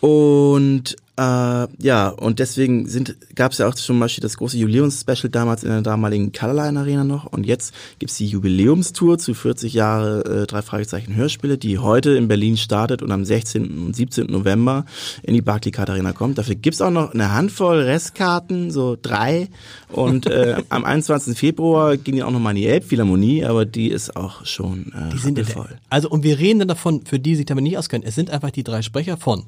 und 0.00 0.97
äh, 1.18 1.66
ja, 1.78 2.10
und 2.10 2.38
deswegen 2.38 2.88
gab 3.34 3.50
es 3.50 3.58
ja 3.58 3.66
auch 3.66 3.75
zum 3.75 3.98
Beispiel 3.98 4.22
das 4.22 4.37
große 4.37 4.56
Jubiläumsspecial 4.56 5.30
damals 5.30 5.64
in 5.64 5.70
der 5.70 5.82
damaligen 5.82 6.30
Colorline 6.30 6.78
Arena 6.78 7.02
noch. 7.02 7.26
Und 7.26 7.44
jetzt 7.44 7.75
gibt's 7.98 8.18
die 8.18 8.26
Jubiläumstour 8.26 9.18
zu 9.18 9.34
40 9.34 9.72
Jahre 9.75 10.42
äh, 10.42 10.46
drei 10.46 10.62
Fragezeichen 10.62 11.16
Hörspiele, 11.16 11.58
die 11.58 11.78
heute 11.78 12.12
in 12.12 12.28
Berlin 12.28 12.56
startet 12.56 13.02
und 13.02 13.10
am 13.10 13.25
16. 13.25 13.87
und 13.87 13.96
17. 13.96 14.26
November 14.26 14.84
in 15.25 15.34
die 15.34 15.42
Barclaycard 15.42 15.90
Arena 15.90 16.12
kommt. 16.12 16.38
Dafür 16.38 16.54
gibt's 16.54 16.80
auch 16.80 16.92
noch 16.92 17.12
eine 17.12 17.32
Handvoll 17.32 17.80
Restkarten, 17.80 18.70
so 18.70 18.96
drei. 19.00 19.48
Und 19.88 20.26
äh, 20.26 20.62
am 20.68 20.84
21. 20.84 21.37
Februar 21.37 21.96
ging 21.96 22.14
die 22.14 22.22
auch 22.22 22.30
noch 22.30 22.38
mal 22.38 22.50
in 22.50 22.56
die 22.56 22.66
Elbphilharmonie, 22.68 23.44
aber 23.44 23.64
die 23.64 23.88
ist 23.88 24.14
auch 24.14 24.46
schon 24.46 24.92
äh, 24.94 25.12
die 25.12 25.18
sind 25.18 25.44
voll. 25.46 25.78
Also 25.90 26.10
und 26.10 26.22
wir 26.22 26.38
reden 26.38 26.60
dann 26.60 26.68
davon, 26.68 27.04
für 27.04 27.18
die 27.18 27.34
sich 27.34 27.46
damit 27.46 27.64
nicht 27.64 27.76
auskennen, 27.76 28.06
es 28.06 28.14
sind 28.14 28.30
einfach 28.30 28.52
die 28.52 28.62
drei 28.62 28.82
Sprecher 28.82 29.16
von 29.16 29.46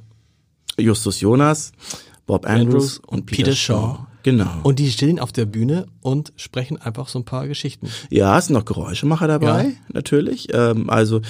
Justus 0.78 1.20
Jonas, 1.20 1.72
Bob 2.26 2.46
Andrews, 2.46 2.66
Andrews 2.66 3.00
und 3.06 3.26
Peter, 3.26 3.44
Peter 3.44 3.56
Shaw. 3.56 3.74
Shaw. 3.74 4.06
Genau. 4.22 4.50
Und 4.62 4.78
die 4.78 4.90
stehen 4.90 5.18
auf 5.18 5.32
der 5.32 5.46
Bühne 5.46 5.86
und 6.02 6.32
sprechen 6.36 6.76
einfach 6.76 7.08
so 7.08 7.18
ein 7.18 7.24
paar 7.24 7.48
Geschichten. 7.48 7.88
Ja, 8.10 8.36
es 8.38 8.46
sind 8.46 8.54
noch 8.54 8.64
Geräuschemacher 8.64 9.26
dabei, 9.26 9.64
ja. 9.64 9.70
natürlich. 9.92 10.48
Ähm, 10.52 10.90
also 10.90 11.18
äh, 11.18 11.22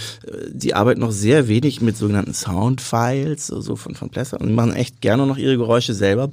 sie 0.57 0.75
arbeiten 0.75 1.01
noch 1.01 1.13
sehr 1.13 1.47
wenig 1.47 1.81
mit 1.81 1.97
sogenannten 1.97 2.35
Soundfiles, 2.35 3.47
so 3.47 3.77
von, 3.77 3.95
von 3.95 4.11
Plesser 4.11 4.41
und 4.41 4.55
machen 4.55 4.75
echt 4.75 5.01
gerne 5.01 5.27
noch 5.27 5.37
ihre 5.37 5.57
Geräusche 5.57 5.95
selber. 5.95 6.29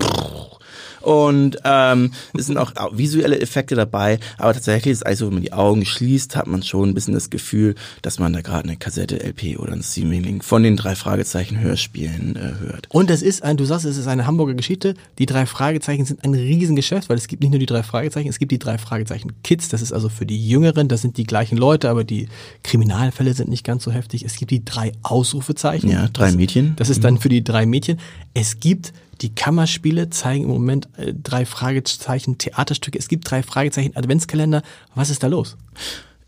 Und 1.01 1.57
ähm, 1.63 2.11
es 2.37 2.47
sind 2.47 2.57
auch 2.57 2.73
visuelle 2.91 3.39
Effekte 3.39 3.75
dabei, 3.75 4.19
aber 4.37 4.53
tatsächlich 4.53 4.93
ist 4.93 4.99
es 4.99 5.03
also, 5.03 5.27
wenn 5.27 5.35
man 5.35 5.43
die 5.43 5.53
Augen 5.53 5.85
schließt, 5.85 6.35
hat 6.35 6.47
man 6.47 6.63
schon 6.63 6.89
ein 6.89 6.93
bisschen 6.93 7.13
das 7.13 7.29
Gefühl, 7.29 7.75
dass 8.01 8.19
man 8.19 8.33
da 8.33 8.41
gerade 8.41 8.67
eine 8.67 8.77
Kassette, 8.77 9.23
LP 9.23 9.59
oder 9.59 9.73
ein 9.73 9.83
Streaming 9.83 10.41
von 10.41 10.63
den 10.63 10.75
drei 10.75 10.95
Fragezeichen 10.95 11.59
Hörspielen 11.59 12.35
äh, 12.35 12.59
hört. 12.59 12.87
Und 12.89 13.09
es 13.09 13.21
ist 13.21 13.43
ein, 13.43 13.57
du 13.57 13.65
sagst, 13.65 13.85
es 13.85 13.97
ist 13.97 14.07
eine 14.07 14.25
Hamburger 14.25 14.53
Geschichte. 14.53 14.95
Die 15.17 15.25
drei 15.25 15.45
Fragezeichen 15.45 16.05
sind 16.05 16.23
ein 16.23 16.33
Riesengeschäft, 16.33 17.09
weil 17.09 17.17
es 17.17 17.27
gibt 17.27 17.41
nicht 17.41 17.51
nur 17.51 17.59
die 17.59 17.65
drei 17.65 17.83
Fragezeichen, 17.83 18.29
es 18.29 18.39
gibt 18.39 18.51
die 18.51 18.59
drei 18.59 18.77
Fragezeichen 18.77 19.31
Kids, 19.43 19.69
das 19.69 19.81
ist 19.81 19.93
also 19.93 20.09
für 20.09 20.25
die 20.25 20.47
Jüngeren, 20.47 20.87
das 20.87 21.01
sind 21.01 21.17
die 21.17 21.25
gleichen 21.25 21.57
Leute, 21.57 21.89
aber 21.89 22.03
die 22.03 22.27
Kriminalfälle 22.63 23.33
sind 23.33 23.49
nicht 23.49 23.63
ganz 23.63 23.83
so 23.83 23.91
heftig. 23.91 24.23
Es 24.23 24.35
gibt 24.35 24.51
die 24.51 24.63
drei 24.63 24.91
Ausrufezeichen. 25.03 25.89
Ja, 25.89 26.07
drei 26.07 26.31
Mädchen. 26.31 26.75
Das 26.75 26.89
ist 26.89 27.03
dann 27.03 27.17
für 27.17 27.29
die 27.29 27.43
drei 27.43 27.65
Mädchen. 27.65 27.99
Es 28.39 28.59
gibt 28.59 28.93
die 29.21 29.33
Kammerspiele 29.33 30.11
zeigen 30.11 30.43
im 30.43 30.51
Moment 30.51 30.89
äh, 30.97 31.11
drei 31.11 31.43
Fragezeichen 31.43 32.37
Theaterstücke. 32.37 32.99
Es 32.99 33.07
gibt 33.07 33.31
drei 33.31 33.41
Fragezeichen 33.41 33.95
Adventskalender. 33.97 34.61
Was 34.93 35.09
ist 35.09 35.23
da 35.23 35.27
los? 35.27 35.57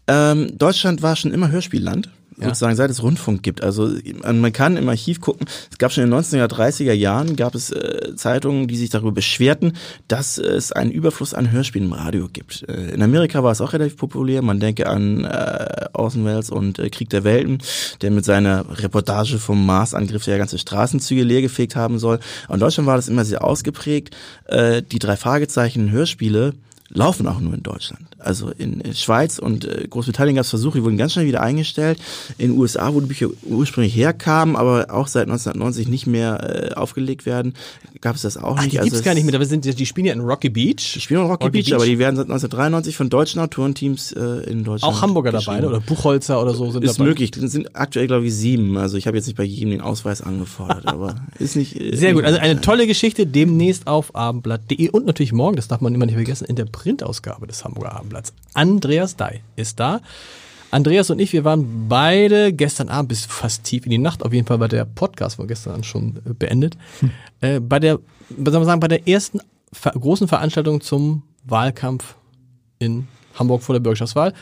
Ähm, 0.08 0.58
Deutschland 0.58 1.04
war 1.04 1.16
schon 1.16 1.32
immer 1.32 1.51
Hörspielland 1.51 2.10
sozusagen 2.41 2.75
seit 2.75 2.89
es 2.89 3.03
Rundfunk 3.03 3.43
gibt. 3.43 3.63
Also 3.63 3.91
man 4.24 4.51
kann 4.53 4.77
im 4.77 4.89
Archiv 4.89 5.22
gucken, 5.22 5.48
es 5.72 5.77
gab 5.77 5.91
schon 5.91 6.03
in 6.03 6.12
den 6.12 6.19
1930er 6.19 6.93
Jahren, 6.93 7.36
gab 7.36 7.55
es 7.55 7.72
äh, 7.72 8.15
Zeitungen, 8.15 8.67
die 8.67 8.77
sich 8.77 8.89
darüber 8.89 9.12
beschwerten, 9.12 9.74
dass 10.08 10.38
es 10.38 10.72
einen 10.72 10.91
Überfluss 10.91 11.34
an 11.34 11.51
Hörspielen 11.51 11.88
im 11.88 11.93
Radio 11.93 12.27
gibt. 12.31 12.67
Äh, 12.67 12.91
in 12.91 13.01
Amerika 13.01 13.43
war 13.43 13.51
es 13.51 13.62
auch 13.62 13.74
relativ 13.74 13.98
populär. 13.98 14.41
Man 14.41 14.60
denke 14.60 14.88
an 14.88 15.25
äh, 15.25 15.86
Außenwels 15.93 16.50
und 16.50 16.79
äh, 16.79 16.89
Krieg 16.89 17.10
der 17.10 17.24
Welten, 17.24 17.60
der 18.01 18.12
mit 18.12 18.25
seiner 18.25 18.65
Reportage 18.79 19.38
vom 19.38 19.65
Marsangriff 19.65 20.25
der 20.25 20.38
ganze 20.38 20.58
Straßenzüge 20.58 21.24
leergefegt 21.24 21.75
haben 21.75 22.00
soll. 22.00 22.19
Und 22.48 22.55
in 22.55 22.60
Deutschland 22.60 22.88
war 22.88 22.96
das 22.96 23.08
immer 23.08 23.25
sehr 23.25 23.43
ausgeprägt. 23.43 24.15
Äh, 24.46 24.81
die 24.81 25.00
drei 25.00 25.17
Fragezeichen 25.17 25.91
Hörspiele 25.91 26.53
laufen 26.89 27.27
auch 27.27 27.39
nur 27.39 27.53
in 27.53 27.63
Deutschland. 27.63 28.03
Also 28.17 28.50
in 28.50 28.81
Schweiz 28.93 29.39
und 29.39 29.65
äh, 29.65 29.88
Großbritannien 29.89 30.36
gab 30.36 30.43
es 30.43 30.50
Versuche, 30.50 30.79
die 30.79 30.84
wurden 30.84 30.98
ganz 30.98 31.13
schnell 31.13 31.25
wieder 31.25 31.41
eingestellt. 31.41 32.00
In 32.38 32.51
den 32.51 32.60
USA, 32.60 32.93
wo 32.93 33.00
die 33.00 33.05
Bücher 33.08 33.27
ursprünglich 33.43 33.96
herkamen, 33.96 34.55
aber 34.55 34.88
auch 34.89 35.08
seit 35.08 35.24
1990 35.27 35.88
nicht 35.88 36.08
mehr 36.08 36.72
äh, 36.72 36.74
aufgelegt 36.74 37.25
werden, 37.25 37.53
gab 38.01 38.15
es 38.15 38.24
das 38.24 38.38
auch 38.38 38.58
Ach, 38.58 38.63
nicht. 38.63 38.74
Die 38.74 38.79
also 38.79 38.89
gibt's 38.89 39.03
gar 39.03 39.13
nicht 39.13 39.25
mehr, 39.25 39.36
aber 39.36 39.46
sind, 39.46 39.65
die 39.65 39.86
spielen 39.86 40.05
ja 40.08 40.13
in 40.13 40.22
Rocky 40.22 40.50
Beach. 40.50 40.93
Die 40.96 41.00
spielen 41.00 41.22
in 41.22 41.27
Rocky, 41.27 41.46
Rocky 41.46 41.58
Beach, 41.58 41.65
Beach. 41.65 41.75
aber 41.75 41.86
die 41.86 42.00
werden 42.00 42.15
seit 42.15 42.25
1993 42.25 42.96
von 42.96 43.10
deutschen 43.10 43.39
Autorenteams 43.39 44.12
äh, 44.13 44.50
in 44.50 44.63
Deutschland 44.63 44.93
Auch 44.93 45.01
Hamburger 45.01 45.31
dabei, 45.31 45.60
ne? 45.62 45.67
oder 45.67 45.79
Buchholzer 45.79 46.41
oder 46.41 46.53
so 46.53 46.72
sind 46.72 46.84
Ist 46.84 46.98
dabei. 47.00 47.10
möglich. 47.10 47.31
Es 47.38 47.51
sind 47.51 47.75
aktuell, 47.75 48.08
glaube 48.08 48.25
ich, 48.25 48.34
sieben. 48.34 48.77
Also 48.77 48.98
ich 48.98 49.05
habe 49.08 49.15
jetzt 49.17 49.27
nicht 49.27 49.38
bei 49.38 49.43
jedem 49.43 49.69
den 49.72 49.81
Ausweis 49.81 50.22
angefordert, 50.22 50.88
aber 50.88 51.15
ist 51.39 51.55
nicht. 51.55 51.79
äh, 51.79 51.96
Sehr 51.96 52.13
gut, 52.13 52.24
also 52.24 52.39
eine 52.39 52.62
tolle 52.62 52.88
Geschichte 52.88 53.25
demnächst 53.27 53.88
auf 53.88 54.15
abendblatt.de 54.15 54.89
und 54.89 55.05
natürlich 55.05 55.34
morgen, 55.34 55.55
das 55.55 55.67
darf 55.67 55.81
man 55.81 55.93
immer 55.93 56.05
nicht 56.05 56.15
vergessen, 56.15 56.46
in 56.46 56.55
der 56.55 56.65
Printausgabe 56.79 57.45
des 57.45 57.65
Hamburger 57.65 57.93
Abendblatts. 57.98 58.33
Andreas 58.53 59.17
Dai 59.17 59.41
ist 59.57 59.81
da. 59.81 60.00
Andreas 60.71 61.09
und 61.09 61.19
ich, 61.19 61.33
wir 61.33 61.43
waren 61.43 61.89
beide 61.89 62.53
gestern 62.53 62.88
Abend 62.88 63.09
bis 63.09 63.25
fast 63.25 63.65
tief 63.65 63.86
in 63.86 63.91
die 63.91 63.98
Nacht, 63.98 64.24
auf 64.24 64.31
jeden 64.31 64.48
Fall 64.48 64.62
war 64.62 64.69
der 64.69 64.86
Podcast 64.86 65.36
von 65.36 65.48
gestern 65.48 65.83
schon 65.83 66.17
äh, 66.25 66.33
beendet, 66.33 66.77
äh, 67.41 67.59
bei 67.59 67.79
der, 67.79 68.00
was 68.29 68.53
soll 68.53 68.62
man 68.62 68.65
sagen, 68.65 68.79
bei 68.79 68.88
der 68.88 69.07
ersten 69.07 69.41
ver 69.74 69.91
großen 69.91 70.27
Veranstaltung 70.27 70.79
zum 70.79 71.24
Wahlkampf 71.43 72.15
in 72.77 73.07
Hamburg 73.36 73.62
vor 73.62 73.74
der 73.74 73.81
Bürgerschaftswahl. 73.81 74.33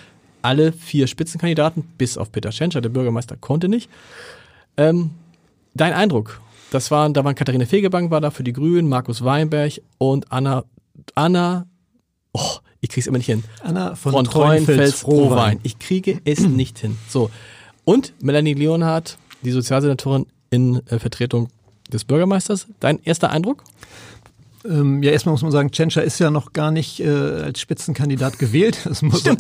Alle 0.44 0.72
vier 0.74 1.08
Spitzenkandidaten, 1.08 1.84
bis 1.98 2.17
auf 2.17 2.32
Peter 2.32 2.51
Tschentscher, 2.51 2.82
der 2.82 2.89
Bürgermeister 2.89 3.36
konnte 3.36 3.67
nicht. 3.67 3.89
Ähm, 4.77 5.10
dein 5.74 5.94
Eindruck? 5.94 6.39
Das 6.70 6.91
waren, 6.91 7.13
da 7.13 7.24
waren 7.24 7.36
Katharina 7.36 7.65
Fegebank 7.65 8.12
war 8.12 8.22
da 8.22 8.29
für 8.29 8.44
die 8.44 8.53
Grünen, 8.53 8.89
Markus 8.89 9.24
Weinberg 9.24 9.82
und 9.98 10.32
Anna, 10.32 10.65
Anna, 11.15 11.65
oh, 12.38 12.60
ich 12.82 12.89
krieg's 12.89 13.08
immer 13.08 13.17
nicht 13.17 13.27
hin. 13.27 13.44
Anna 13.63 13.96
von, 13.96 14.12
Von 14.12 14.25
Treuenfels. 14.25 15.00
Frohwein. 15.00 15.60
Ich 15.63 15.79
kriege 15.79 16.22
es 16.25 16.39
nicht 16.48 16.79
hin. 16.79 16.98
So. 17.10 17.29
Und 17.86 18.13
Melanie 18.22 18.53
Leonhardt, 18.53 19.17
die 19.44 19.51
Sozialsenatorin 19.51 20.25
in 20.50 20.86
äh, 20.88 21.00
Vertretung 21.00 21.50
des 21.91 22.03
Bürgermeisters. 22.03 22.67
Dein 22.79 23.01
erster 23.03 23.29
Eindruck? 23.29 23.63
Ähm, 24.70 25.02
ja, 25.04 25.12
erstmal 25.12 25.34
muss 25.34 25.42
man 25.44 25.52
sagen, 25.52 25.72
Tschentscher 25.72 26.04
ist 26.04 26.20
ja 26.20 26.30
noch 26.32 26.54
gar 26.54 26.72
nicht 26.72 27.00
äh, 27.00 27.08
als 27.08 27.60
Spitzenkandidat 27.62 28.40
gewählt. 28.40 28.78
Das, 28.88 29.02
muss 29.02 29.24
man, 29.26 29.38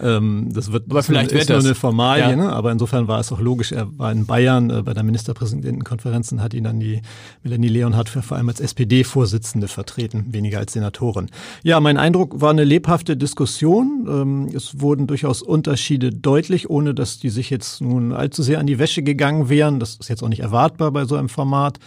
ähm, 0.00 0.48
das 0.52 0.70
wird 0.72 0.84
Aber 0.90 1.00
ist 1.00 1.06
vielleicht 1.06 1.32
wird 1.32 1.42
ist 1.42 1.48
nur 1.48 1.58
das. 1.58 1.64
eine 1.66 1.74
Formalie, 1.74 2.30
Ja. 2.30 2.36
ne? 2.36 2.52
aber 2.52 2.70
insofern 2.72 3.08
war 3.08 3.20
es 3.20 3.32
auch 3.32 3.40
logisch. 3.40 3.72
Er 3.72 3.86
war 3.98 4.12
in 4.12 4.26
Bayern 4.26 4.70
äh, 4.70 4.82
bei 4.82 4.94
der 4.94 5.02
Ministerpräsidentenkonferenz 5.02 6.30
und 6.32 6.42
hat 6.42 6.54
ihn 6.54 6.64
dann 6.64 6.78
die 6.80 7.02
Melanie 7.42 7.68
Leonhardt 7.68 8.08
für, 8.08 8.22
vor 8.22 8.36
allem 8.36 8.48
als 8.48 8.60
SPD-Vorsitzende 8.60 9.68
vertreten, 9.68 10.26
weniger 10.30 10.58
als 10.58 10.72
Senatorin. 10.72 11.30
Ja, 11.62 11.80
mein 11.80 11.96
Eindruck 11.96 12.40
war 12.40 12.50
eine 12.50 12.64
lebhafte 12.64 13.16
Diskussion. 13.16 14.06
Ähm, 14.08 14.48
es 14.54 14.80
wurden 14.80 15.06
durchaus 15.06 15.42
Unterschiede 15.42 16.10
deutlich, 16.10 16.70
ohne 16.70 16.94
dass 16.94 17.18
die 17.18 17.30
sich 17.30 17.50
jetzt 17.50 17.80
nun 17.80 18.12
allzu 18.12 18.42
sehr 18.42 18.58
an 18.60 18.66
die 18.66 18.78
Wäsche 18.78 19.02
gegangen 19.02 19.48
wären. 19.48 19.80
Das 19.80 19.96
ist 19.96 20.08
jetzt 20.08 20.22
auch 20.22 20.28
nicht 20.28 20.40
erwartbar 20.40 20.90
bei 20.92 21.04
so 21.04 21.16
einem 21.16 21.28
Format. 21.28 21.78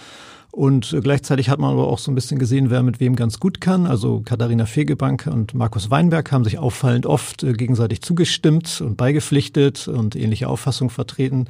Und 0.55 0.93
äh, 0.93 1.01
gleichzeitig 1.01 1.49
hat 1.49 1.59
man 1.59 1.71
aber 1.71 1.85
auch 1.89 1.99
so 1.99 2.09
ein 2.09 2.15
bisschen 2.15 2.39
gesehen, 2.39 2.69
wer 2.69 2.81
mit 2.81 3.01
wem 3.01 3.17
ganz 3.17 3.41
gut 3.41 3.59
kann. 3.59 3.85
Also 3.85 4.21
Katharina 4.23 4.65
Fegebank 4.65 5.27
und 5.29 5.53
Markus 5.53 5.91
Weinberg 5.91 6.31
haben 6.31 6.45
sich 6.45 6.57
auffallend 6.59 7.05
oft 7.05 7.43
äh, 7.43 7.51
gegenseitig 7.51 8.01
zugestimmt 8.01 8.79
und 8.79 8.95
beigepflichtet 8.95 9.89
und 9.89 10.15
ähnliche 10.15 10.47
Auffassungen 10.47 10.89
vertreten. 10.91 11.47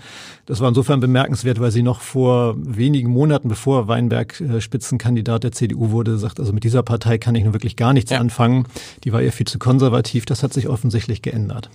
Das 0.48 0.60
war 0.60 0.70
insofern 0.70 1.02
bemerkenswert, 1.02 1.60
weil 1.60 1.70
sie 1.70 1.84
noch 1.84 2.02
vor 2.02 2.56
wenigen 2.58 3.12
Monaten, 3.12 3.48
bevor 3.48 3.88
Weinberg 3.88 4.42
äh, 4.42 4.60
Spitzenkandidat 4.60 5.44
der 5.44 5.52
CDU 5.52 5.92
wurde, 5.92 6.18
sagt, 6.18 6.40
also 6.40 6.52
mit 6.52 6.64
dieser 6.64 6.82
Partei 6.82 7.20
kann 7.20 7.36
ich 7.36 7.44
nun 7.44 7.54
wirklich 7.54 7.76
gar 7.76 7.94
nichts 7.94 8.10
Ja. 8.10 8.20
anfangen. 8.20 8.66
Die 9.04 9.14
war 9.14 9.22
ihr 9.22 9.32
viel 9.32 9.46
zu 9.46 9.60
konservativ. 9.60 10.26
Das 10.26 10.42
hat 10.42 10.52
sich 10.52 10.68
offensichtlich 10.68 11.22
geändert. 11.22 11.70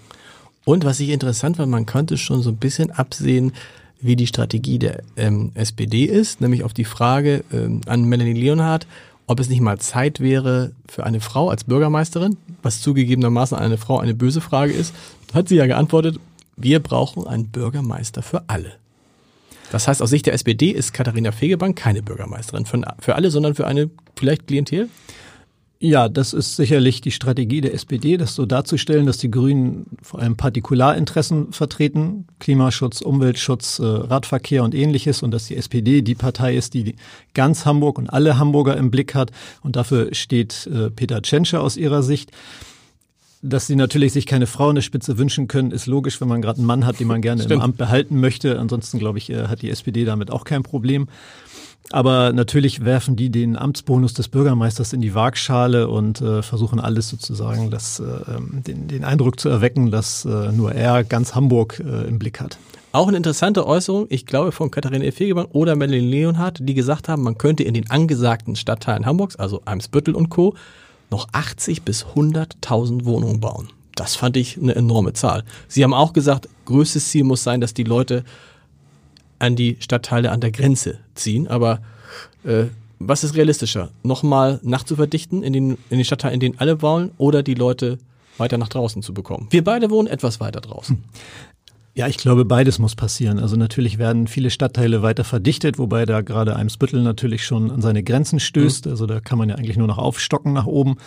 Und 0.64 0.84
was 0.84 0.98
ich 0.98 1.10
interessant 1.10 1.58
fand, 1.58 1.70
man 1.70 1.86
konnte 1.86 2.18
schon 2.18 2.42
so 2.42 2.50
ein 2.50 2.56
bisschen 2.56 2.90
absehen, 2.90 3.52
wie 4.00 4.16
die 4.16 4.26
Strategie 4.26 4.78
der 4.78 5.02
ähm, 5.16 5.52
SPD 5.54 6.04
ist, 6.04 6.40
nämlich 6.40 6.64
auf 6.64 6.72
die 6.72 6.84
Frage 6.84 7.44
ähm, 7.52 7.80
an 7.86 8.04
Melanie 8.04 8.32
Leonhardt, 8.32 8.86
ob 9.26 9.40
es 9.40 9.48
nicht 9.48 9.60
mal 9.60 9.78
Zeit 9.78 10.20
wäre 10.20 10.72
für 10.88 11.04
eine 11.04 11.20
Frau 11.20 11.50
als 11.50 11.64
Bürgermeisterin, 11.64 12.36
was 12.62 12.80
zugegebenermaßen 12.80 13.56
eine 13.56 13.78
Frau 13.78 13.98
eine 13.98 14.14
böse 14.14 14.40
Frage 14.40 14.72
ist, 14.72 14.94
hat 15.32 15.48
sie 15.48 15.56
ja 15.56 15.66
geantwortet, 15.66 16.18
wir 16.56 16.80
brauchen 16.80 17.26
einen 17.26 17.48
Bürgermeister 17.48 18.22
für 18.22 18.42
alle. 18.48 18.72
Das 19.70 19.86
heißt, 19.86 20.02
aus 20.02 20.10
Sicht 20.10 20.26
der 20.26 20.34
SPD 20.34 20.70
ist 20.70 20.92
Katharina 20.92 21.30
Fegebank 21.30 21.78
keine 21.78 22.02
Bürgermeisterin 22.02 22.66
für, 22.66 22.82
für 22.98 23.14
alle, 23.14 23.30
sondern 23.30 23.54
für 23.54 23.66
eine 23.66 23.88
vielleicht 24.16 24.48
Klientel. 24.48 24.88
Ja, 25.82 26.10
das 26.10 26.34
ist 26.34 26.56
sicherlich 26.56 27.00
die 27.00 27.10
Strategie 27.10 27.62
der 27.62 27.72
SPD, 27.72 28.18
das 28.18 28.34
so 28.34 28.44
darzustellen, 28.44 29.06
dass 29.06 29.16
die 29.16 29.30
Grünen 29.30 29.86
vor 30.02 30.20
allem 30.20 30.36
Partikularinteressen 30.36 31.54
vertreten, 31.54 32.26
Klimaschutz, 32.38 33.00
Umweltschutz, 33.00 33.78
äh, 33.78 33.84
Radverkehr 33.84 34.62
und 34.62 34.74
ähnliches 34.74 35.22
und 35.22 35.30
dass 35.30 35.46
die 35.46 35.56
SPD 35.56 36.02
die 36.02 36.14
Partei 36.14 36.54
ist, 36.54 36.74
die 36.74 36.96
ganz 37.32 37.64
Hamburg 37.64 37.96
und 37.96 38.10
alle 38.10 38.36
Hamburger 38.36 38.76
im 38.76 38.90
Blick 38.90 39.14
hat 39.14 39.30
und 39.62 39.74
dafür 39.76 40.12
steht 40.14 40.66
äh, 40.66 40.90
Peter 40.90 41.22
Tschentscher 41.22 41.62
aus 41.62 41.78
ihrer 41.78 42.02
Sicht. 42.02 42.30
Dass 43.42 43.66
sie 43.66 43.76
natürlich 43.76 44.12
sich 44.12 44.26
keine 44.26 44.46
Frau 44.46 44.68
in 44.68 44.74
der 44.74 44.82
Spitze 44.82 45.16
wünschen 45.16 45.48
können, 45.48 45.70
ist 45.70 45.86
logisch, 45.86 46.20
wenn 46.20 46.28
man 46.28 46.42
gerade 46.42 46.58
einen 46.58 46.66
Mann 46.66 46.84
hat, 46.84 47.00
den 47.00 47.08
man 47.08 47.22
gerne 47.22 47.42
im 47.42 47.48
Stimmt. 47.48 47.62
Amt 47.62 47.76
behalten 47.78 48.20
möchte. 48.20 48.58
Ansonsten, 48.58 48.98
glaube 48.98 49.18
ich, 49.18 49.30
äh, 49.30 49.46
hat 49.48 49.62
die 49.62 49.70
SPD 49.70 50.04
damit 50.04 50.30
auch 50.30 50.44
kein 50.44 50.62
Problem. 50.62 51.08
Aber 51.92 52.32
natürlich 52.32 52.84
werfen 52.84 53.16
die 53.16 53.30
den 53.30 53.56
Amtsbonus 53.56 54.14
des 54.14 54.28
Bürgermeisters 54.28 54.92
in 54.92 55.00
die 55.00 55.14
Waagschale 55.14 55.88
und 55.88 56.20
äh, 56.20 56.42
versuchen 56.42 56.78
alles 56.78 57.08
sozusagen, 57.08 57.70
das, 57.70 57.98
äh, 57.98 58.04
ähm, 58.36 58.62
den, 58.64 58.86
den 58.86 59.04
Eindruck 59.04 59.40
zu 59.40 59.48
erwecken, 59.48 59.90
dass 59.90 60.24
äh, 60.24 60.52
nur 60.52 60.72
er 60.72 61.02
ganz 61.02 61.34
Hamburg 61.34 61.80
äh, 61.80 62.06
im 62.06 62.18
Blick 62.18 62.40
hat. 62.40 62.58
Auch 62.92 63.08
eine 63.08 63.16
interessante 63.16 63.66
Äußerung, 63.66 64.06
ich 64.08 64.26
glaube 64.26 64.52
von 64.52 64.70
Katharina 64.70 65.04
E. 65.04 65.12
Fegebank 65.12 65.48
oder 65.52 65.76
Melanie 65.76 66.00
Leonhardt, 66.00 66.58
die 66.60 66.74
gesagt 66.74 67.08
haben, 67.08 67.22
man 67.22 67.38
könnte 67.38 67.62
in 67.62 67.74
den 67.74 67.90
angesagten 67.90 68.56
Stadtteilen 68.56 69.06
Hamburgs, 69.06 69.36
also 69.36 69.62
Eimsbüttel 69.64 70.14
und 70.14 70.28
Co., 70.28 70.54
noch 71.10 71.28
80 71.32 71.82
bis 71.82 72.04
100.000 72.04 73.04
Wohnungen 73.04 73.40
bauen. 73.40 73.68
Das 73.94 74.16
fand 74.16 74.36
ich 74.36 74.56
eine 74.56 74.74
enorme 74.74 75.12
Zahl. 75.12 75.44
Sie 75.68 75.84
haben 75.84 75.92
auch 75.92 76.12
gesagt, 76.12 76.48
größtes 76.64 77.08
Ziel 77.10 77.24
muss 77.24 77.42
sein, 77.42 77.60
dass 77.60 77.74
die 77.74 77.84
Leute 77.84 78.24
an 79.38 79.56
die 79.56 79.76
Stadtteile 79.80 80.30
an 80.30 80.40
der 80.40 80.52
Grenze 80.52 80.98
ziehen. 81.14 81.48
Aber 81.48 81.80
äh, 82.44 82.64
was 82.98 83.24
ist 83.24 83.34
realistischer? 83.34 83.90
Nochmal 84.02 84.60
nachzuverdichten 84.62 85.42
in 85.42 85.52
den, 85.52 85.70
in 85.90 85.98
den 85.98 86.04
Stadtteilen, 86.04 86.34
in 86.34 86.40
denen 86.40 86.58
alle 86.58 86.82
wollen, 86.82 87.10
oder 87.18 87.42
die 87.42 87.54
Leute 87.54 87.98
weiter 88.38 88.58
nach 88.58 88.68
draußen 88.68 89.02
zu 89.02 89.12
bekommen? 89.14 89.48
Wir 89.50 89.64
beide 89.64 89.90
wohnen 89.90 90.08
etwas 90.08 90.40
weiter 90.40 90.60
draußen. 90.60 91.02
Ja, 91.92 92.06
ich 92.06 92.18
glaube, 92.18 92.44
beides 92.44 92.78
muss 92.78 92.94
passieren. 92.94 93.40
Also 93.40 93.56
natürlich 93.56 93.98
werden 93.98 94.28
viele 94.28 94.50
Stadtteile 94.50 95.02
weiter 95.02 95.24
verdichtet, 95.24 95.76
wobei 95.76 96.06
da 96.06 96.20
gerade 96.20 96.54
Eimsbüttel 96.54 97.02
natürlich 97.02 97.44
schon 97.44 97.70
an 97.70 97.82
seine 97.82 98.04
Grenzen 98.04 98.38
stößt. 98.38 98.86
Mhm. 98.86 98.92
Also 98.92 99.06
da 99.06 99.20
kann 99.20 99.38
man 99.38 99.48
ja 99.48 99.56
eigentlich 99.56 99.76
nur 99.76 99.88
noch 99.88 99.98
aufstocken 99.98 100.52
nach 100.52 100.66
oben. 100.66 100.98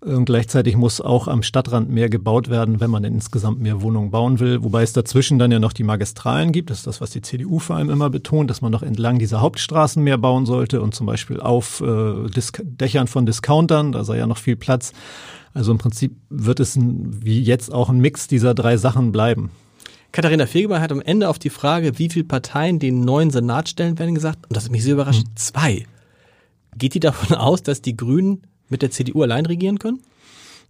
Und 0.00 0.24
gleichzeitig 0.24 0.76
muss 0.76 1.00
auch 1.00 1.28
am 1.28 1.44
Stadtrand 1.44 1.90
mehr 1.90 2.08
gebaut 2.08 2.48
werden, 2.48 2.80
wenn 2.80 2.90
man 2.90 3.04
insgesamt 3.04 3.60
mehr 3.60 3.82
Wohnungen 3.82 4.10
bauen 4.10 4.40
will. 4.40 4.64
Wobei 4.64 4.82
es 4.82 4.92
dazwischen 4.92 5.38
dann 5.38 5.52
ja 5.52 5.60
noch 5.60 5.74
die 5.74 5.84
Magistralen 5.84 6.50
gibt. 6.50 6.70
Das 6.70 6.78
ist 6.78 6.86
das, 6.86 7.00
was 7.00 7.10
die 7.10 7.20
CDU 7.20 7.58
vor 7.58 7.76
allem 7.76 7.90
immer 7.90 8.10
betont, 8.10 8.50
dass 8.50 8.62
man 8.62 8.72
noch 8.72 8.82
entlang 8.82 9.18
dieser 9.18 9.42
Hauptstraßen 9.42 10.02
mehr 10.02 10.18
bauen 10.18 10.46
sollte 10.46 10.80
und 10.80 10.94
zum 10.94 11.06
Beispiel 11.06 11.40
auf 11.40 11.82
äh, 11.82 12.28
Dächern 12.62 13.06
von 13.06 13.26
Discountern. 13.26 13.92
Da 13.92 14.02
sei 14.02 14.16
ja 14.16 14.26
noch 14.26 14.38
viel 14.38 14.56
Platz. 14.56 14.92
Also 15.54 15.70
im 15.70 15.78
Prinzip 15.78 16.16
wird 16.30 16.58
es 16.58 16.74
ein, 16.74 17.22
wie 17.22 17.40
jetzt 17.40 17.72
auch 17.72 17.90
ein 17.90 18.00
Mix 18.00 18.26
dieser 18.26 18.54
drei 18.54 18.78
Sachen 18.78 19.12
bleiben. 19.12 19.50
Katharina 20.12 20.46
Fegemann 20.46 20.82
hat 20.82 20.92
am 20.92 21.00
Ende 21.00 21.28
auf 21.28 21.38
die 21.38 21.50
Frage, 21.50 21.98
wie 21.98 22.10
viele 22.10 22.26
Parteien 22.26 22.78
den 22.78 23.00
neuen 23.00 23.30
Senat 23.30 23.68
stellen 23.68 23.98
werden, 23.98 24.14
gesagt, 24.14 24.46
und 24.46 24.56
das 24.56 24.64
hat 24.64 24.70
mich 24.70 24.84
sehr 24.84 24.94
überrascht, 24.94 25.24
hm. 25.24 25.36
zwei. 25.36 25.86
Geht 26.76 26.94
die 26.94 27.00
davon 27.00 27.36
aus, 27.36 27.62
dass 27.62 27.82
die 27.82 27.96
Grünen 27.96 28.42
mit 28.68 28.82
der 28.82 28.90
CDU 28.90 29.22
allein 29.22 29.46
regieren 29.46 29.78
können? 29.78 30.00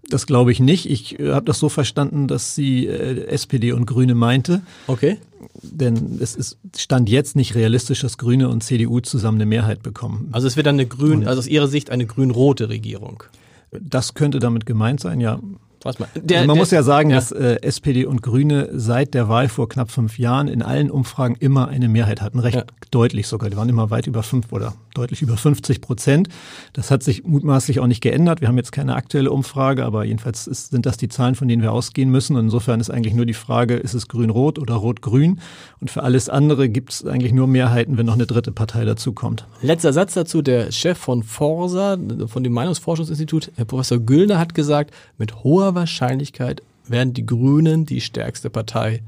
Das 0.08 0.26
glaube 0.26 0.50
ich 0.50 0.58
nicht. 0.58 0.90
Ich 0.90 1.18
äh, 1.20 1.32
habe 1.32 1.44
das 1.44 1.58
so 1.58 1.68
verstanden, 1.68 2.26
dass 2.26 2.54
sie 2.54 2.86
äh, 2.86 3.26
SPD 3.26 3.72
und 3.72 3.86
Grüne 3.86 4.14
meinte. 4.14 4.62
Okay. 4.88 5.18
Denn 5.62 6.18
es 6.20 6.34
ist, 6.34 6.58
stand 6.76 7.08
jetzt 7.08 7.36
nicht 7.36 7.54
realistisch, 7.54 8.00
dass 8.00 8.18
Grüne 8.18 8.48
und 8.48 8.62
CDU 8.62 9.00
zusammen 9.00 9.38
eine 9.38 9.46
Mehrheit 9.46 9.82
bekommen. 9.82 10.28
Also 10.32 10.48
es 10.48 10.56
wird 10.56 10.66
dann 10.66 10.74
eine 10.76 10.86
grün, 10.86 11.26
also 11.26 11.38
aus 11.38 11.46
Ihrer 11.46 11.68
Sicht 11.68 11.90
eine 11.90 12.06
grün-rote 12.06 12.68
Regierung. 12.68 13.22
Das 13.70 14.14
könnte 14.14 14.38
damit 14.38 14.66
gemeint 14.66 15.00
sein, 15.00 15.20
ja. 15.20 15.40
Was 15.84 15.98
man, 15.98 16.08
der, 16.14 16.38
also 16.38 16.46
man 16.46 16.54
der, 16.54 16.60
muss 16.60 16.70
ja 16.70 16.82
sagen, 16.82 17.10
ja. 17.10 17.16
dass 17.16 17.32
äh, 17.32 17.58
SPD 17.62 18.04
und 18.04 18.22
Grüne 18.22 18.68
seit 18.72 19.14
der 19.14 19.28
Wahl 19.28 19.48
vor 19.48 19.68
knapp 19.68 19.90
fünf 19.90 20.18
Jahren 20.18 20.48
in 20.48 20.62
allen 20.62 20.90
Umfragen 20.90 21.36
immer 21.38 21.68
eine 21.68 21.88
Mehrheit 21.88 22.20
hatten, 22.20 22.38
recht 22.38 22.56
ja. 22.56 22.64
deutlich 22.90 23.26
sogar. 23.26 23.50
Die 23.50 23.56
waren 23.56 23.68
immer 23.68 23.90
weit 23.90 24.06
über 24.06 24.22
fünf 24.22 24.52
oder 24.52 24.74
deutlich 24.94 25.22
über 25.22 25.36
50 25.36 25.80
Prozent. 25.80 26.28
Das 26.72 26.90
hat 26.90 27.02
sich 27.02 27.24
mutmaßlich 27.24 27.80
auch 27.80 27.86
nicht 27.86 28.00
geändert. 28.00 28.40
Wir 28.40 28.48
haben 28.48 28.56
jetzt 28.56 28.72
keine 28.72 28.94
aktuelle 28.94 29.30
Umfrage, 29.30 29.84
aber 29.84 30.04
jedenfalls 30.04 30.46
ist, 30.46 30.70
sind 30.70 30.86
das 30.86 30.96
die 30.96 31.08
Zahlen, 31.08 31.34
von 31.34 31.48
denen 31.48 31.62
wir 31.62 31.72
ausgehen 31.72 32.10
müssen. 32.10 32.36
Und 32.36 32.44
insofern 32.44 32.80
ist 32.80 32.90
eigentlich 32.90 33.14
nur 33.14 33.26
die 33.26 33.34
Frage, 33.34 33.76
ist 33.76 33.94
es 33.94 34.08
grün-rot 34.08 34.58
oder 34.58 34.74
rot-grün? 34.74 35.40
Und 35.80 35.90
für 35.90 36.02
alles 36.02 36.28
andere 36.28 36.68
gibt 36.68 36.92
es 36.92 37.06
eigentlich 37.06 37.32
nur 37.32 37.46
Mehrheiten, 37.46 37.96
wenn 37.98 38.06
noch 38.06 38.14
eine 38.14 38.26
dritte 38.26 38.52
Partei 38.52 38.84
dazukommt. 38.84 39.46
Letzter 39.62 39.92
Satz 39.92 40.14
dazu. 40.14 40.42
Der 40.42 40.72
Chef 40.72 40.98
von 40.98 41.22
Forsa, 41.22 41.96
von 42.26 42.44
dem 42.44 42.52
Meinungsforschungsinstitut, 42.52 43.52
Herr 43.56 43.64
Professor 43.64 43.98
Güllner, 43.98 44.38
hat 44.38 44.54
gesagt, 44.54 44.92
mit 45.18 45.42
hoher 45.42 45.71
Wahrscheinlichkeit 45.74 46.62
werden 46.88 47.14
die 47.14 47.26
Grünen 47.26 47.86
die 47.86 48.00
stärkste 48.00 48.50
Partei 48.50 49.02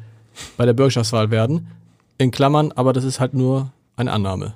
bei 0.56 0.66
der 0.66 0.72
Bürgerschaftswahl 0.72 1.30
werden. 1.30 1.68
In 2.18 2.30
Klammern, 2.30 2.72
aber 2.72 2.92
das 2.92 3.04
ist 3.04 3.20
halt 3.20 3.34
nur 3.34 3.72
eine 3.96 4.12
Annahme. 4.12 4.54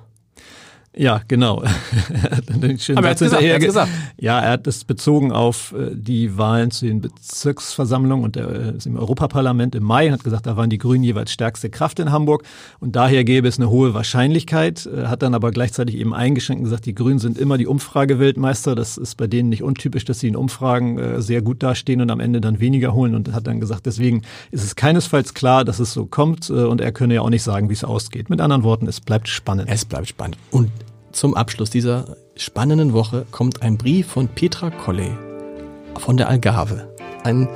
Ja, 0.99 1.21
genau. 1.29 1.63
Aber 2.95 3.07
er 3.07 3.11
hat 3.11 3.19
gesagt, 3.19 3.41
er 3.41 3.55
hat 3.55 3.61
gesagt. 3.61 3.89
Ja, 4.17 4.41
er 4.41 4.51
hat 4.51 4.67
es 4.67 4.83
bezogen 4.83 5.31
auf 5.31 5.71
äh, 5.71 5.95
die 5.95 6.37
Wahlen 6.37 6.71
zu 6.71 6.87
den 6.87 6.99
Bezirksversammlungen 6.99 8.25
und 8.25 8.35
der, 8.35 8.49
äh, 8.49 8.73
im 8.83 8.97
Europaparlament 8.97 9.75
im 9.75 9.83
Mai. 9.83 10.07
Er 10.07 10.11
hat 10.11 10.25
gesagt, 10.25 10.45
da 10.45 10.57
waren 10.57 10.69
die 10.69 10.77
Grünen 10.77 11.05
jeweils 11.05 11.31
stärkste 11.31 11.69
Kraft 11.69 11.99
in 11.99 12.11
Hamburg 12.11 12.43
und 12.81 12.97
daher 12.97 13.23
gäbe 13.23 13.47
es 13.47 13.57
eine 13.57 13.69
hohe 13.69 13.93
Wahrscheinlichkeit. 13.93 14.87
Er 14.87 15.09
Hat 15.09 15.21
dann 15.21 15.33
aber 15.35 15.51
gleichzeitig 15.51 15.95
eben 15.95 16.13
eingeschränkt 16.13 16.59
und 16.59 16.65
gesagt, 16.65 16.85
die 16.85 16.95
Grünen 16.95 17.19
sind 17.19 17.37
immer 17.37 17.57
die 17.57 17.67
Umfrageweltmeister. 17.67 18.75
Das 18.75 18.97
ist 18.97 19.15
bei 19.15 19.27
denen 19.27 19.47
nicht 19.47 19.63
untypisch, 19.63 20.03
dass 20.03 20.19
sie 20.19 20.27
in 20.27 20.35
Umfragen 20.35 20.99
äh, 20.99 21.21
sehr 21.21 21.41
gut 21.41 21.63
dastehen 21.63 22.01
und 22.01 22.11
am 22.11 22.19
Ende 22.19 22.41
dann 22.41 22.59
weniger 22.59 22.93
holen 22.93 23.15
und 23.15 23.31
hat 23.31 23.47
dann 23.47 23.61
gesagt, 23.61 23.85
deswegen 23.85 24.23
ist 24.51 24.65
es 24.65 24.75
keinesfalls 24.75 25.33
klar, 25.33 25.63
dass 25.63 25.79
es 25.79 25.93
so 25.93 26.05
kommt 26.05 26.49
und 26.49 26.81
er 26.81 26.91
könne 26.91 27.13
ja 27.13 27.21
auch 27.21 27.29
nicht 27.29 27.43
sagen, 27.43 27.69
wie 27.69 27.73
es 27.73 27.85
ausgeht. 27.85 28.29
Mit 28.29 28.41
anderen 28.41 28.63
Worten, 28.63 28.85
es 28.85 28.99
bleibt 28.99 29.29
spannend. 29.29 29.69
Es 29.71 29.85
bleibt 29.85 30.09
spannend. 30.09 30.37
Und 30.51 30.69
zum 31.11 31.35
Abschluss 31.35 31.69
dieser 31.69 32.17
spannenden 32.35 32.93
Woche 32.93 33.25
kommt 33.31 33.61
ein 33.61 33.77
Brief 33.77 34.07
von 34.07 34.27
Petra 34.27 34.69
Colley 34.69 35.11
von 35.97 36.17
der 36.17 36.29
Algarve. 36.29 36.87
Ein 37.23 37.49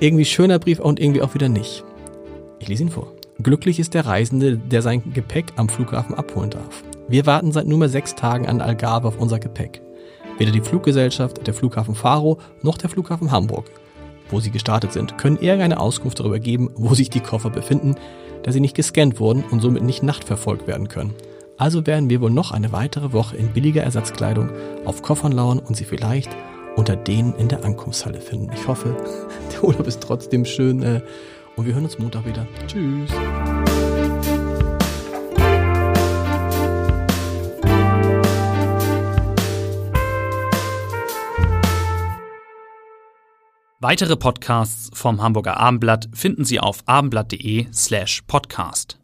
irgendwie 0.00 0.24
schöner 0.24 0.58
Brief 0.58 0.78
und 0.78 1.00
irgendwie 1.00 1.22
auch 1.22 1.34
wieder 1.34 1.48
nicht. 1.48 1.84
Ich 2.58 2.68
lese 2.68 2.84
ihn 2.84 2.90
vor. 2.90 3.12
Glücklich 3.42 3.80
ist 3.80 3.94
der 3.94 4.06
Reisende, 4.06 4.56
der 4.56 4.82
sein 4.82 5.12
Gepäck 5.12 5.46
am 5.56 5.68
Flughafen 5.68 6.14
abholen 6.14 6.50
darf. 6.50 6.84
Wir 7.08 7.26
warten 7.26 7.52
seit 7.52 7.66
nunmehr 7.66 7.88
sechs 7.88 8.14
Tagen 8.14 8.46
an 8.46 8.60
Algarve 8.60 9.08
auf 9.08 9.18
unser 9.18 9.38
Gepäck. 9.38 9.82
Weder 10.38 10.52
die 10.52 10.60
Fluggesellschaft, 10.60 11.46
der 11.46 11.54
Flughafen 11.54 11.94
Faro 11.94 12.38
noch 12.62 12.78
der 12.78 12.90
Flughafen 12.90 13.30
Hamburg, 13.30 13.70
wo 14.30 14.40
sie 14.40 14.50
gestartet 14.50 14.92
sind, 14.92 15.18
können 15.18 15.36
irgendeine 15.36 15.80
Auskunft 15.80 16.20
darüber 16.20 16.38
geben, 16.38 16.70
wo 16.74 16.94
sich 16.94 17.10
die 17.10 17.20
Koffer 17.20 17.50
befinden, 17.50 17.96
da 18.42 18.52
sie 18.52 18.60
nicht 18.60 18.76
gescannt 18.76 19.20
wurden 19.20 19.44
und 19.50 19.60
somit 19.60 19.82
nicht 19.82 20.02
nachtverfolgt 20.02 20.66
werden 20.66 20.88
können. 20.88 21.14
Also 21.62 21.86
werden 21.86 22.10
wir 22.10 22.20
wohl 22.20 22.32
noch 22.32 22.50
eine 22.50 22.72
weitere 22.72 23.12
Woche 23.12 23.36
in 23.36 23.52
billiger 23.52 23.84
Ersatzkleidung 23.84 24.50
auf 24.84 25.00
Koffern 25.00 25.30
lauern 25.30 25.60
und 25.60 25.76
sie 25.76 25.84
vielleicht 25.84 26.28
unter 26.74 26.96
denen 26.96 27.36
in 27.36 27.46
der 27.46 27.64
Ankunftshalle 27.64 28.20
finden. 28.20 28.50
Ich 28.52 28.66
hoffe, 28.66 28.96
der 29.52 29.62
Urlaub 29.62 29.86
ist 29.86 30.00
trotzdem 30.00 30.44
schön 30.44 30.82
äh, 30.82 31.02
und 31.54 31.64
wir 31.64 31.74
hören 31.74 31.84
uns 31.84 32.00
Montag 32.00 32.26
wieder. 32.26 32.48
Tschüss. 32.66 33.12
Weitere 43.78 44.16
Podcasts 44.16 44.90
vom 44.94 45.22
Hamburger 45.22 45.58
Abendblatt 45.58 46.08
finden 46.12 46.44
Sie 46.44 46.58
auf 46.58 46.82
abendblatt.de 46.86 47.66
slash 47.72 48.22
podcast. 48.26 48.98